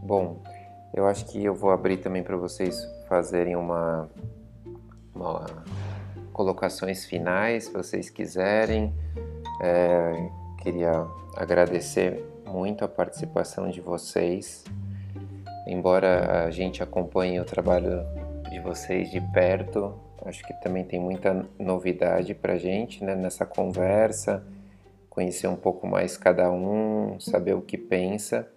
Bom, 0.00 0.40
eu 0.94 1.08
acho 1.08 1.24
que 1.24 1.44
eu 1.44 1.52
vou 1.52 1.72
abrir 1.72 1.96
também 1.96 2.22
para 2.22 2.36
vocês 2.36 2.88
fazerem 3.08 3.56
uma, 3.56 4.08
uma 5.12 5.44
colocações 6.32 7.04
finais, 7.04 7.64
se 7.64 7.72
vocês 7.72 8.08
quiserem. 8.10 8.94
É, 9.60 10.30
queria 10.62 11.04
agradecer 11.36 12.24
muito 12.46 12.84
a 12.84 12.88
participação 12.88 13.68
de 13.70 13.80
vocês. 13.80 14.62
Embora 15.66 16.44
a 16.44 16.50
gente 16.52 16.80
acompanhe 16.80 17.40
o 17.40 17.44
trabalho 17.44 18.06
de 18.50 18.60
vocês 18.60 19.10
de 19.10 19.20
perto, 19.32 19.98
acho 20.24 20.44
que 20.44 20.54
também 20.62 20.84
tem 20.84 21.00
muita 21.00 21.44
novidade 21.58 22.34
para 22.34 22.56
gente 22.56 23.02
né, 23.02 23.16
nessa 23.16 23.44
conversa, 23.44 24.46
conhecer 25.14 25.46
um 25.46 25.56
pouco 25.56 25.86
mais 25.86 26.16
cada 26.16 26.50
um, 26.50 27.18
saber 27.20 27.54
o 27.54 27.62
que 27.62 27.78
pensa. 27.78 28.48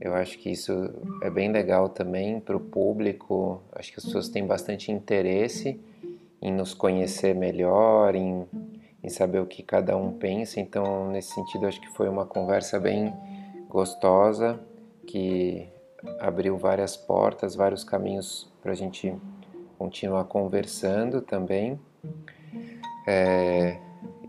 Eu 0.00 0.14
acho 0.14 0.38
que 0.38 0.50
isso 0.50 0.72
é 1.22 1.28
bem 1.28 1.50
legal 1.50 1.88
também 1.88 2.40
para 2.40 2.56
o 2.56 2.60
público. 2.60 3.60
Acho 3.72 3.92
que 3.92 3.98
as 3.98 4.04
pessoas 4.04 4.28
têm 4.28 4.46
bastante 4.46 4.90
interesse 4.90 5.78
em 6.40 6.52
nos 6.52 6.72
conhecer 6.72 7.34
melhor, 7.34 8.14
em, 8.14 8.46
em 9.02 9.08
saber 9.08 9.40
o 9.40 9.46
que 9.46 9.62
cada 9.62 9.96
um 9.96 10.12
pensa. 10.12 10.60
Então, 10.60 11.10
nesse 11.10 11.34
sentido, 11.34 11.66
acho 11.66 11.80
que 11.80 11.90
foi 11.90 12.08
uma 12.08 12.24
conversa 12.24 12.78
bem 12.78 13.12
gostosa 13.68 14.58
que 15.06 15.68
abriu 16.18 16.56
várias 16.56 16.96
portas, 16.96 17.54
vários 17.54 17.84
caminhos 17.84 18.50
para 18.62 18.72
a 18.72 18.76
gente 18.76 19.14
continuar 19.76 20.24
conversando 20.24 21.20
também. 21.20 21.78
É, 23.06 23.76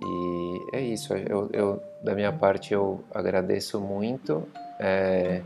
e 0.03 0.40
é 0.71 0.81
isso. 0.81 1.13
Eu, 1.13 1.49
eu, 1.51 1.83
da 2.03 2.15
minha 2.15 2.31
parte, 2.31 2.73
eu 2.73 3.03
agradeço 3.13 3.79
muito. 3.79 4.47
É, 4.79 5.41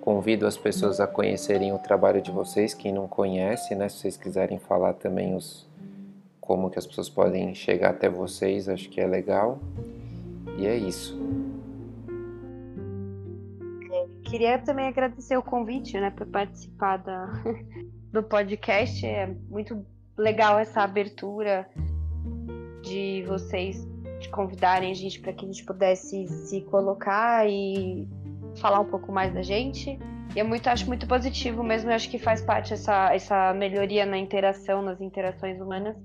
convido 0.00 0.46
as 0.46 0.56
pessoas 0.56 0.98
a 0.98 1.06
conhecerem 1.06 1.72
o 1.72 1.78
trabalho 1.78 2.20
de 2.20 2.30
vocês, 2.30 2.74
quem 2.74 2.92
não 2.92 3.06
conhece, 3.06 3.74
né? 3.74 3.88
Se 3.88 3.98
vocês 3.98 4.16
quiserem 4.16 4.58
falar 4.58 4.94
também 4.94 5.34
os, 5.34 5.68
como 6.40 6.70
que 6.70 6.78
as 6.78 6.86
pessoas 6.86 7.08
podem 7.08 7.54
chegar 7.54 7.90
até 7.90 8.08
vocês, 8.08 8.68
acho 8.68 8.88
que 8.88 9.00
é 9.00 9.06
legal. 9.06 9.60
E 10.58 10.66
é 10.66 10.76
isso. 10.76 11.16
Queria 14.24 14.58
também 14.58 14.88
agradecer 14.88 15.36
o 15.36 15.42
convite, 15.42 16.00
né, 16.00 16.10
para 16.10 16.24
participar 16.24 16.96
da, 16.96 17.26
do 18.10 18.22
podcast. 18.22 19.06
É 19.06 19.26
muito 19.48 19.84
legal 20.16 20.58
essa 20.58 20.80
abertura 20.80 21.68
de 22.82 23.22
vocês 23.26 23.91
de 24.22 24.28
convidarem 24.28 24.90
a 24.90 24.94
gente 24.94 25.20
para 25.20 25.32
que 25.32 25.44
a 25.44 25.48
gente 25.48 25.64
pudesse 25.64 26.26
se 26.28 26.60
colocar 26.62 27.48
e 27.48 28.08
falar 28.56 28.80
um 28.80 28.84
pouco 28.84 29.12
mais 29.12 29.32
da 29.32 29.42
gente. 29.42 29.98
E 30.34 30.38
eu 30.38 30.46
muito, 30.46 30.66
acho 30.68 30.86
muito 30.86 31.06
positivo 31.06 31.62
mesmo, 31.62 31.90
eu 31.90 31.94
acho 31.94 32.08
que 32.08 32.18
faz 32.18 32.40
parte 32.40 32.72
essa, 32.72 33.14
essa 33.14 33.52
melhoria 33.52 34.06
na 34.06 34.16
interação, 34.16 34.80
nas 34.80 35.00
interações 35.00 35.60
humanas, 35.60 35.96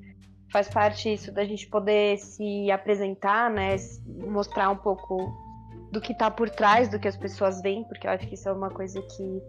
faz 0.51 0.67
parte 0.67 1.13
isso 1.13 1.31
da 1.31 1.45
gente 1.45 1.67
poder 1.67 2.17
se 2.17 2.69
apresentar, 2.69 3.49
né, 3.49 3.75
mostrar 4.05 4.69
um 4.69 4.77
pouco 4.77 5.33
do 5.91 6.01
que 6.01 6.11
está 6.11 6.29
por 6.29 6.49
trás 6.49 6.89
do 6.89 6.99
que 6.99 7.07
as 7.07 7.15
pessoas 7.15 7.61
veem, 7.61 7.83
porque 7.85 8.07
eu 8.07 8.11
acho 8.11 8.27
que 8.27 8.33
isso 8.33 8.49
é 8.49 8.51
uma 8.51 8.69
coisa 8.69 9.01
que 9.01 9.41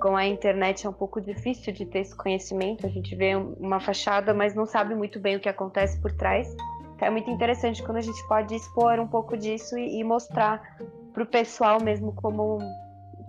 com 0.00 0.14
a 0.14 0.26
internet 0.26 0.86
é 0.86 0.90
um 0.90 0.92
pouco 0.92 1.20
difícil 1.20 1.72
de 1.72 1.86
ter 1.86 2.00
esse 2.00 2.14
conhecimento. 2.14 2.86
A 2.86 2.90
gente 2.90 3.14
vê 3.14 3.34
uma 3.34 3.80
fachada, 3.80 4.34
mas 4.34 4.54
não 4.54 4.66
sabe 4.66 4.94
muito 4.94 5.18
bem 5.18 5.36
o 5.36 5.40
que 5.40 5.48
acontece 5.48 6.00
por 6.00 6.12
trás. 6.12 6.54
Então 6.96 7.08
é 7.08 7.10
muito 7.10 7.30
interessante 7.30 7.82
quando 7.82 7.98
a 7.98 8.02
gente 8.02 8.26
pode 8.26 8.54
expor 8.54 8.98
um 8.98 9.06
pouco 9.06 9.36
disso 9.36 9.78
e, 9.78 10.00
e 10.00 10.04
mostrar 10.04 10.76
para 11.12 11.22
o 11.22 11.26
pessoal 11.26 11.80
mesmo 11.80 12.12
como 12.14 12.58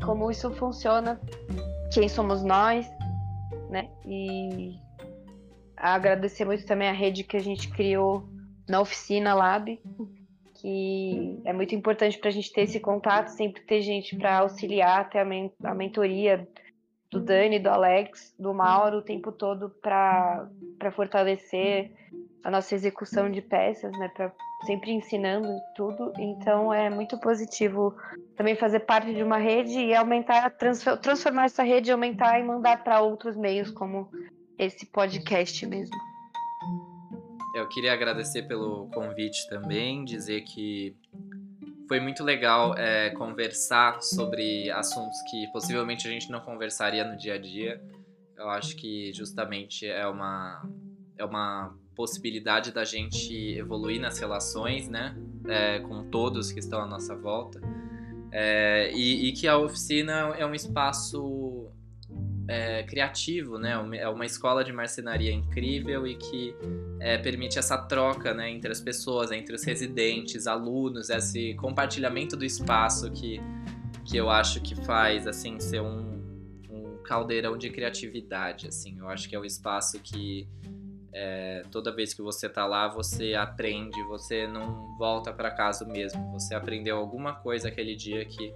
como 0.03 0.30
isso 0.30 0.51
funciona, 0.51 1.19
quem 1.91 2.08
somos 2.08 2.43
nós, 2.43 2.88
né? 3.69 3.89
E 4.06 4.80
agradecer 5.75 6.45
muito 6.45 6.65
também 6.65 6.88
a 6.88 6.93
rede 6.93 7.23
que 7.23 7.36
a 7.36 7.41
gente 7.41 7.69
criou 7.69 8.23
na 8.69 8.80
oficina 8.80 9.34
Lab, 9.34 9.80
que 10.56 11.41
é 11.45 11.53
muito 11.53 11.75
importante 11.75 12.17
para 12.17 12.30
a 12.30 12.32
gente 12.32 12.51
ter 12.51 12.62
esse 12.62 12.80
contato, 12.80 13.30
sempre 13.30 13.62
ter 13.63 13.82
gente 13.82 14.15
para 14.15 14.39
auxiliar, 14.39 15.10
ter 15.10 15.19
a, 15.19 15.25
men 15.25 15.51
a 15.63 15.73
mentoria 15.73 16.47
do 17.10 17.19
Dani, 17.19 17.60
do 17.60 17.69
Alex, 17.69 18.36
do 18.38 18.53
Mauro 18.53 18.97
o 18.97 19.01
tempo 19.01 19.32
todo 19.32 19.69
para 19.82 20.49
fortalecer 20.93 21.91
a 22.43 22.52
nossa 22.52 22.76
execução 22.76 23.30
de 23.30 23.41
peças, 23.41 23.91
né? 23.93 24.10
Pra, 24.10 24.32
sempre 24.65 24.91
ensinando 24.91 25.50
tudo. 25.76 26.12
Então 26.17 26.73
é 26.73 26.89
muito 26.89 27.19
positivo 27.19 27.95
também 28.36 28.56
fazer 28.56 28.82
parte 28.82 29.13
de 29.13 29.21
uma 29.21 29.38
rede 29.38 29.80
e 29.80 29.93
aumentar, 29.93 30.50
transformar 31.02 31.45
essa 31.45 31.63
rede, 31.63 31.91
aumentar 31.91 32.39
e 32.39 32.43
mandar 32.43 32.84
para 32.84 33.02
outros 33.02 33.36
meios 33.36 33.69
como 33.71 34.10
esse 34.58 34.86
podcast 34.88 35.65
mesmo. 35.65 35.95
Eu 37.56 37.67
queria 37.69 37.93
agradecer 37.93 38.43
pelo 38.43 38.88
convite 38.89 39.47
também, 39.50 40.04
dizer 40.04 40.41
que 40.41 40.95
foi 41.88 42.00
muito 42.00 42.23
legal 42.23 42.78
é, 42.78 43.10
conversar 43.12 44.02
sobre 44.02 44.69
assuntos 44.71 45.17
que 45.30 45.47
possivelmente 45.52 46.08
a 46.08 46.12
gente 46.12 46.30
não 46.30 46.41
conversaria 46.41 47.04
no 47.04 47.17
dia 47.17 47.36
a 47.36 47.38
dia. 47.38 47.82
Eu 48.36 48.50
acho 48.50 48.76
que 48.76 49.12
justamente 49.13 49.88
é 49.88 50.06
uma, 50.06 50.69
é 51.17 51.26
uma 51.26 51.75
possibilidade 51.98 52.71
da 52.71 52.85
gente 52.85 53.33
evoluir 53.58 54.00
nas 54.00 54.19
relações, 54.19 54.87
né? 54.87 55.17
É, 55.48 55.79
com 55.79 56.04
todos 56.04 56.52
que 56.52 56.60
estão 56.60 56.79
à 56.79 56.85
nossa 56.85 57.15
volta. 57.15 57.60
É, 58.31 58.91
e, 58.93 59.27
e, 59.27 59.31
que 59.31 59.48
a 59.48 59.58
oficina 59.58 60.35
é 60.37 60.45
um 60.45 60.54
espaço 60.54 61.71
é, 62.48 62.83
criativo, 62.83 63.58
né? 63.58 63.71
É 64.00 64.08
uma 64.08 64.25
escola 64.25 64.63
de 64.63 64.71
marcenaria 64.71 65.31
incrível 65.31 66.06
e 66.06 66.15
que 66.15 66.54
é, 67.00 67.17
permite 67.17 67.58
essa 67.58 67.77
troca 67.77 68.31
né, 68.33 68.52
entre 68.52 68.71
as 68.71 68.79
pessoas, 68.79 69.31
entre 69.31 69.56
os 69.56 69.63
residentes, 69.63 70.45
alunos, 70.45 71.10
esse 71.10 71.56
compartilhamento 71.56 72.37
do 72.37 72.45
espaço 72.45 73.10
que, 73.12 73.41
que 74.06 74.17
eu 74.17 74.29
acho 74.29 74.62
que 74.62 74.75
faz 74.75 75.25
assim 75.25 75.60
ser 75.60 75.81
um, 75.81 76.21
um 76.69 76.98
caldeirão 77.04 77.58
de 77.58 77.69
criatividade. 77.71 78.67
Assim, 78.67 78.98
eu 79.00 79.10
acho 79.10 79.27
que 79.27 79.35
é 79.35 79.39
um 79.39 79.45
espaço 79.45 80.00
que 80.00 80.48
é, 81.19 81.63
toda 81.71 81.91
vez 81.91 82.13
que 82.13 82.21
você 82.21 82.47
tá 82.47 82.67
lá, 82.67 82.87
você 82.87 83.33
aprende, 83.33 84.01
você 84.03 84.45
não 84.45 84.95
volta 84.97 85.33
para 85.33 85.49
casa 85.49 85.83
mesmo. 85.83 86.31
Você 86.33 86.53
aprendeu 86.53 86.97
alguma 86.97 87.33
coisa 87.33 87.69
aquele 87.69 87.95
dia 87.95 88.23
que 88.23 88.53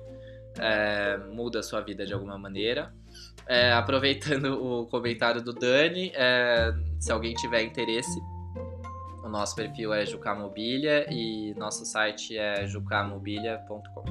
é, 0.59 1.17
muda 1.17 1.59
a 1.59 1.63
sua 1.63 1.81
vida 1.81 2.05
de 2.05 2.13
alguma 2.13 2.37
maneira. 2.37 2.93
É, 3.47 3.73
aproveitando 3.73 4.53
o 4.63 4.85
comentário 4.85 5.41
do 5.41 5.53
Dani, 5.53 6.11
é, 6.13 6.71
se 6.99 7.11
alguém 7.11 7.33
tiver 7.33 7.63
interesse, 7.63 8.21
o 9.23 9.27
nosso 9.27 9.55
perfil 9.55 9.91
é 9.91 10.05
Jucamobilia 10.05 11.11
e 11.11 11.55
nosso 11.55 11.83
site 11.83 12.37
é 12.37 12.67
jucamobilia.com. 12.67 14.03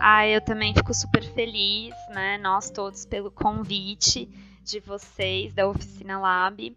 Ah, 0.00 0.26
eu 0.26 0.40
também 0.40 0.74
fico 0.74 0.92
super 0.92 1.22
feliz, 1.22 1.94
né? 2.10 2.38
Nós 2.38 2.70
todos 2.70 3.06
pelo 3.06 3.30
convite 3.30 4.28
de 4.68 4.80
vocês 4.80 5.54
da 5.54 5.66
Oficina 5.66 6.18
Lab. 6.18 6.76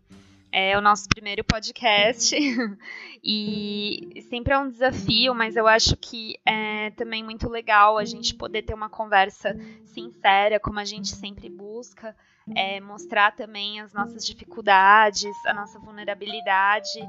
É 0.49 0.77
o 0.77 0.81
nosso 0.81 1.09
primeiro 1.09 1.43
podcast 1.43 2.35
e 3.21 4.25
sempre 4.29 4.53
é 4.53 4.57
um 4.57 4.69
desafio, 4.69 5.35
mas 5.35 5.57
eu 5.57 5.67
acho 5.67 5.97
que 5.97 6.37
é 6.45 6.89
também 6.91 7.21
muito 7.21 7.49
legal 7.49 7.97
a 7.97 8.05
gente 8.05 8.33
poder 8.35 8.61
ter 8.61 8.73
uma 8.73 8.89
conversa 8.89 9.57
sincera, 9.85 10.57
como 10.57 10.79
a 10.79 10.85
gente 10.85 11.09
sempre 11.09 11.49
busca, 11.49 12.15
é, 12.55 12.79
mostrar 12.79 13.35
também 13.35 13.81
as 13.81 13.91
nossas 13.93 14.25
dificuldades, 14.25 15.33
a 15.45 15.53
nossa 15.53 15.77
vulnerabilidade. 15.77 16.99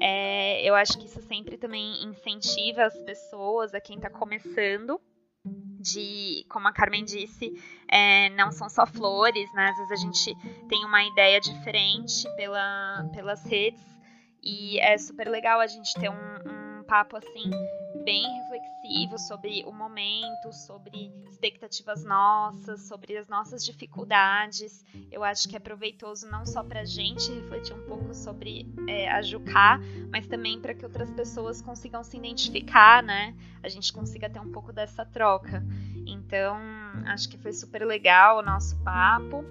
É, 0.00 0.62
eu 0.62 0.76
acho 0.76 0.98
que 0.98 1.06
isso 1.06 1.20
sempre 1.22 1.56
também 1.56 2.04
incentiva 2.04 2.84
as 2.84 2.96
pessoas, 2.98 3.74
a 3.74 3.80
quem 3.80 3.96
está 3.96 4.08
começando 4.08 5.00
de, 5.80 6.44
como 6.48 6.68
a 6.68 6.72
Carmen 6.72 7.04
disse, 7.04 7.52
é, 7.88 8.28
não 8.30 8.50
são 8.50 8.68
só 8.68 8.86
flores, 8.86 9.52
né? 9.52 9.68
Às 9.68 9.76
vezes 9.76 9.92
a 9.92 9.96
gente 9.96 10.34
tem 10.68 10.84
uma 10.84 11.02
ideia 11.04 11.40
diferente 11.40 12.28
pela, 12.36 13.08
pelas 13.12 13.44
redes 13.44 13.82
e 14.42 14.78
é 14.80 14.96
super 14.98 15.28
legal 15.28 15.60
a 15.60 15.66
gente 15.66 15.94
ter 15.94 16.10
um, 16.10 16.80
um 16.80 16.84
papo 16.84 17.16
assim 17.16 17.50
bem 18.08 18.26
reflexivo 18.38 19.18
sobre 19.18 19.62
o 19.66 19.70
momento, 19.70 20.50
sobre 20.50 21.12
expectativas 21.28 22.06
nossas, 22.06 22.88
sobre 22.88 23.18
as 23.18 23.28
nossas 23.28 23.62
dificuldades. 23.62 24.82
Eu 25.12 25.22
acho 25.22 25.46
que 25.46 25.54
é 25.54 25.58
proveitoso 25.58 26.26
não 26.30 26.46
só 26.46 26.64
para 26.64 26.80
a 26.80 26.84
gente 26.86 27.30
refletir 27.30 27.74
um 27.74 27.82
pouco 27.82 28.14
sobre 28.14 28.66
é, 28.88 29.10
a 29.10 29.20
Jucá, 29.20 29.78
mas 30.10 30.26
também 30.26 30.58
para 30.58 30.72
que 30.72 30.86
outras 30.86 31.10
pessoas 31.10 31.60
consigam 31.60 32.02
se 32.02 32.16
identificar, 32.16 33.02
né? 33.02 33.36
A 33.62 33.68
gente 33.68 33.92
consiga 33.92 34.30
ter 34.30 34.40
um 34.40 34.50
pouco 34.52 34.72
dessa 34.72 35.04
troca. 35.04 35.62
Então, 36.06 36.56
acho 37.08 37.28
que 37.28 37.36
foi 37.36 37.52
super 37.52 37.84
legal 37.84 38.38
o 38.38 38.42
nosso 38.42 38.74
papo. 38.78 39.44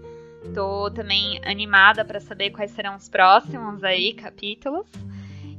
Tô 0.56 0.90
também 0.90 1.40
animada 1.46 2.04
para 2.04 2.20
saber 2.20 2.50
quais 2.50 2.72
serão 2.72 2.96
os 2.96 3.08
próximos 3.08 3.84
aí 3.84 4.16
capítulos. 4.16 4.88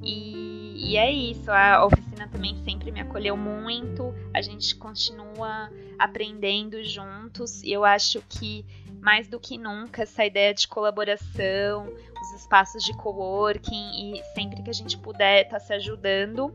E, 0.02 0.57
e, 0.78 0.96
é 0.96 1.10
isso, 1.10 1.50
a 1.50 1.84
oficina 1.84 2.28
também 2.28 2.56
sempre 2.64 2.92
me 2.92 3.00
acolheu 3.00 3.36
muito, 3.36 4.14
a 4.32 4.40
gente 4.40 4.76
continua 4.76 5.70
aprendendo 5.98 6.82
juntos, 6.84 7.62
e 7.62 7.72
eu 7.72 7.84
acho 7.84 8.22
que 8.28 8.64
mais 9.00 9.28
do 9.28 9.38
que 9.38 9.58
nunca 9.58 10.02
essa 10.02 10.24
ideia 10.24 10.54
de 10.54 10.66
colaboração, 10.68 11.92
os 12.20 12.40
espaços 12.40 12.82
de 12.84 12.96
coworking 12.96 14.16
e 14.18 14.22
sempre 14.34 14.62
que 14.62 14.70
a 14.70 14.72
gente 14.72 14.96
puder 14.98 15.44
estar 15.44 15.58
tá 15.58 15.64
se 15.64 15.72
ajudando 15.72 16.54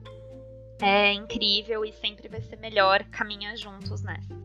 é 0.81 1.13
incrível 1.13 1.85
e 1.85 1.93
sempre 1.93 2.27
vai 2.27 2.41
ser 2.41 2.57
melhor 2.57 3.03
caminhar 3.05 3.55
juntos 3.55 4.01
nessa. 4.01 4.35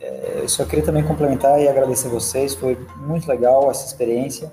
É, 0.00 0.40
eu 0.40 0.48
só 0.48 0.64
queria 0.64 0.84
também 0.84 1.06
complementar 1.06 1.60
e 1.60 1.68
agradecer 1.68 2.08
vocês, 2.08 2.54
foi 2.54 2.76
muito 2.96 3.26
legal 3.28 3.70
essa 3.70 3.86
experiência 3.86 4.50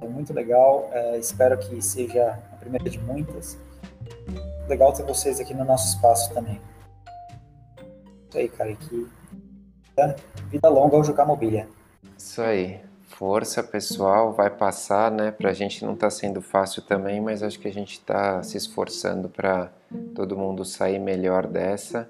é 0.00 0.08
muito 0.08 0.32
legal. 0.32 0.88
É, 0.92 1.18
espero 1.18 1.58
que 1.58 1.80
seja 1.82 2.38
primeira 2.62 2.88
de 2.88 2.98
muitas. 2.98 3.58
Legal 4.68 4.92
ter 4.92 5.04
vocês 5.04 5.40
aqui 5.40 5.52
no 5.52 5.64
nosso 5.64 5.94
espaço 5.94 6.32
também. 6.32 6.60
Isso 8.28 8.38
aí, 8.38 8.48
cara. 8.48 8.74
Que 8.74 9.06
vida 10.48 10.68
longa 10.68 10.96
ao 10.96 11.04
jogar 11.04 11.26
mobília. 11.26 11.68
Isso 12.16 12.40
aí. 12.40 12.80
Força, 13.08 13.62
pessoal. 13.62 14.32
Vai 14.32 14.48
passar, 14.48 15.10
né? 15.10 15.30
Pra 15.30 15.52
gente 15.52 15.84
não 15.84 15.94
tá 15.94 16.08
sendo 16.08 16.40
fácil 16.40 16.82
também, 16.82 17.20
mas 17.20 17.42
acho 17.42 17.58
que 17.58 17.68
a 17.68 17.72
gente 17.72 18.00
tá 18.00 18.42
se 18.42 18.56
esforçando 18.56 19.28
para 19.28 19.70
todo 20.14 20.36
mundo 20.36 20.64
sair 20.64 20.98
melhor 20.98 21.46
dessa 21.46 22.08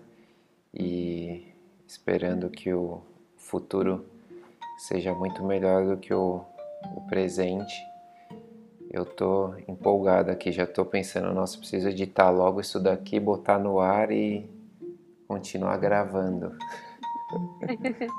e 0.72 1.52
esperando 1.86 2.48
que 2.48 2.72
o 2.72 3.02
futuro 3.36 4.04
seja 4.78 5.12
muito 5.14 5.44
melhor 5.44 5.84
do 5.84 5.96
que 5.96 6.14
o 6.14 6.44
o 6.94 7.00
presente. 7.02 7.74
Eu 8.92 9.06
tô 9.06 9.54
empolgado 9.66 10.30
aqui, 10.30 10.52
já 10.52 10.66
tô 10.66 10.84
pensando, 10.84 11.32
nossa, 11.32 11.56
preciso 11.56 11.88
editar 11.88 12.28
logo 12.28 12.60
isso 12.60 12.78
daqui, 12.78 13.18
botar 13.18 13.58
no 13.58 13.80
ar 13.80 14.12
e 14.12 14.46
continuar 15.26 15.78
gravando. 15.78 16.52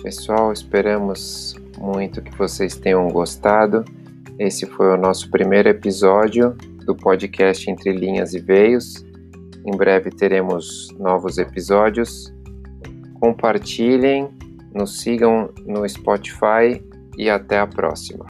Pessoal, 0.00 0.52
esperamos 0.52 1.56
muito 1.76 2.22
que 2.22 2.30
vocês 2.36 2.76
tenham 2.76 3.08
gostado. 3.08 3.84
Esse 4.38 4.64
foi 4.64 4.94
o 4.94 4.96
nosso 4.96 5.28
primeiro 5.28 5.68
episódio 5.68 6.52
do 6.86 6.94
podcast 6.94 7.68
Entre 7.68 7.92
Linhas 7.92 8.32
e 8.32 8.38
Veios. 8.38 9.09
Em 9.66 9.76
breve 9.76 10.10
teremos 10.10 10.88
novos 10.98 11.38
episódios. 11.38 12.32
Compartilhem, 13.20 14.28
nos 14.74 15.00
sigam 15.00 15.52
no 15.66 15.86
Spotify 15.88 16.82
e 17.18 17.28
até 17.28 17.58
a 17.58 17.66
próxima. 17.66 18.26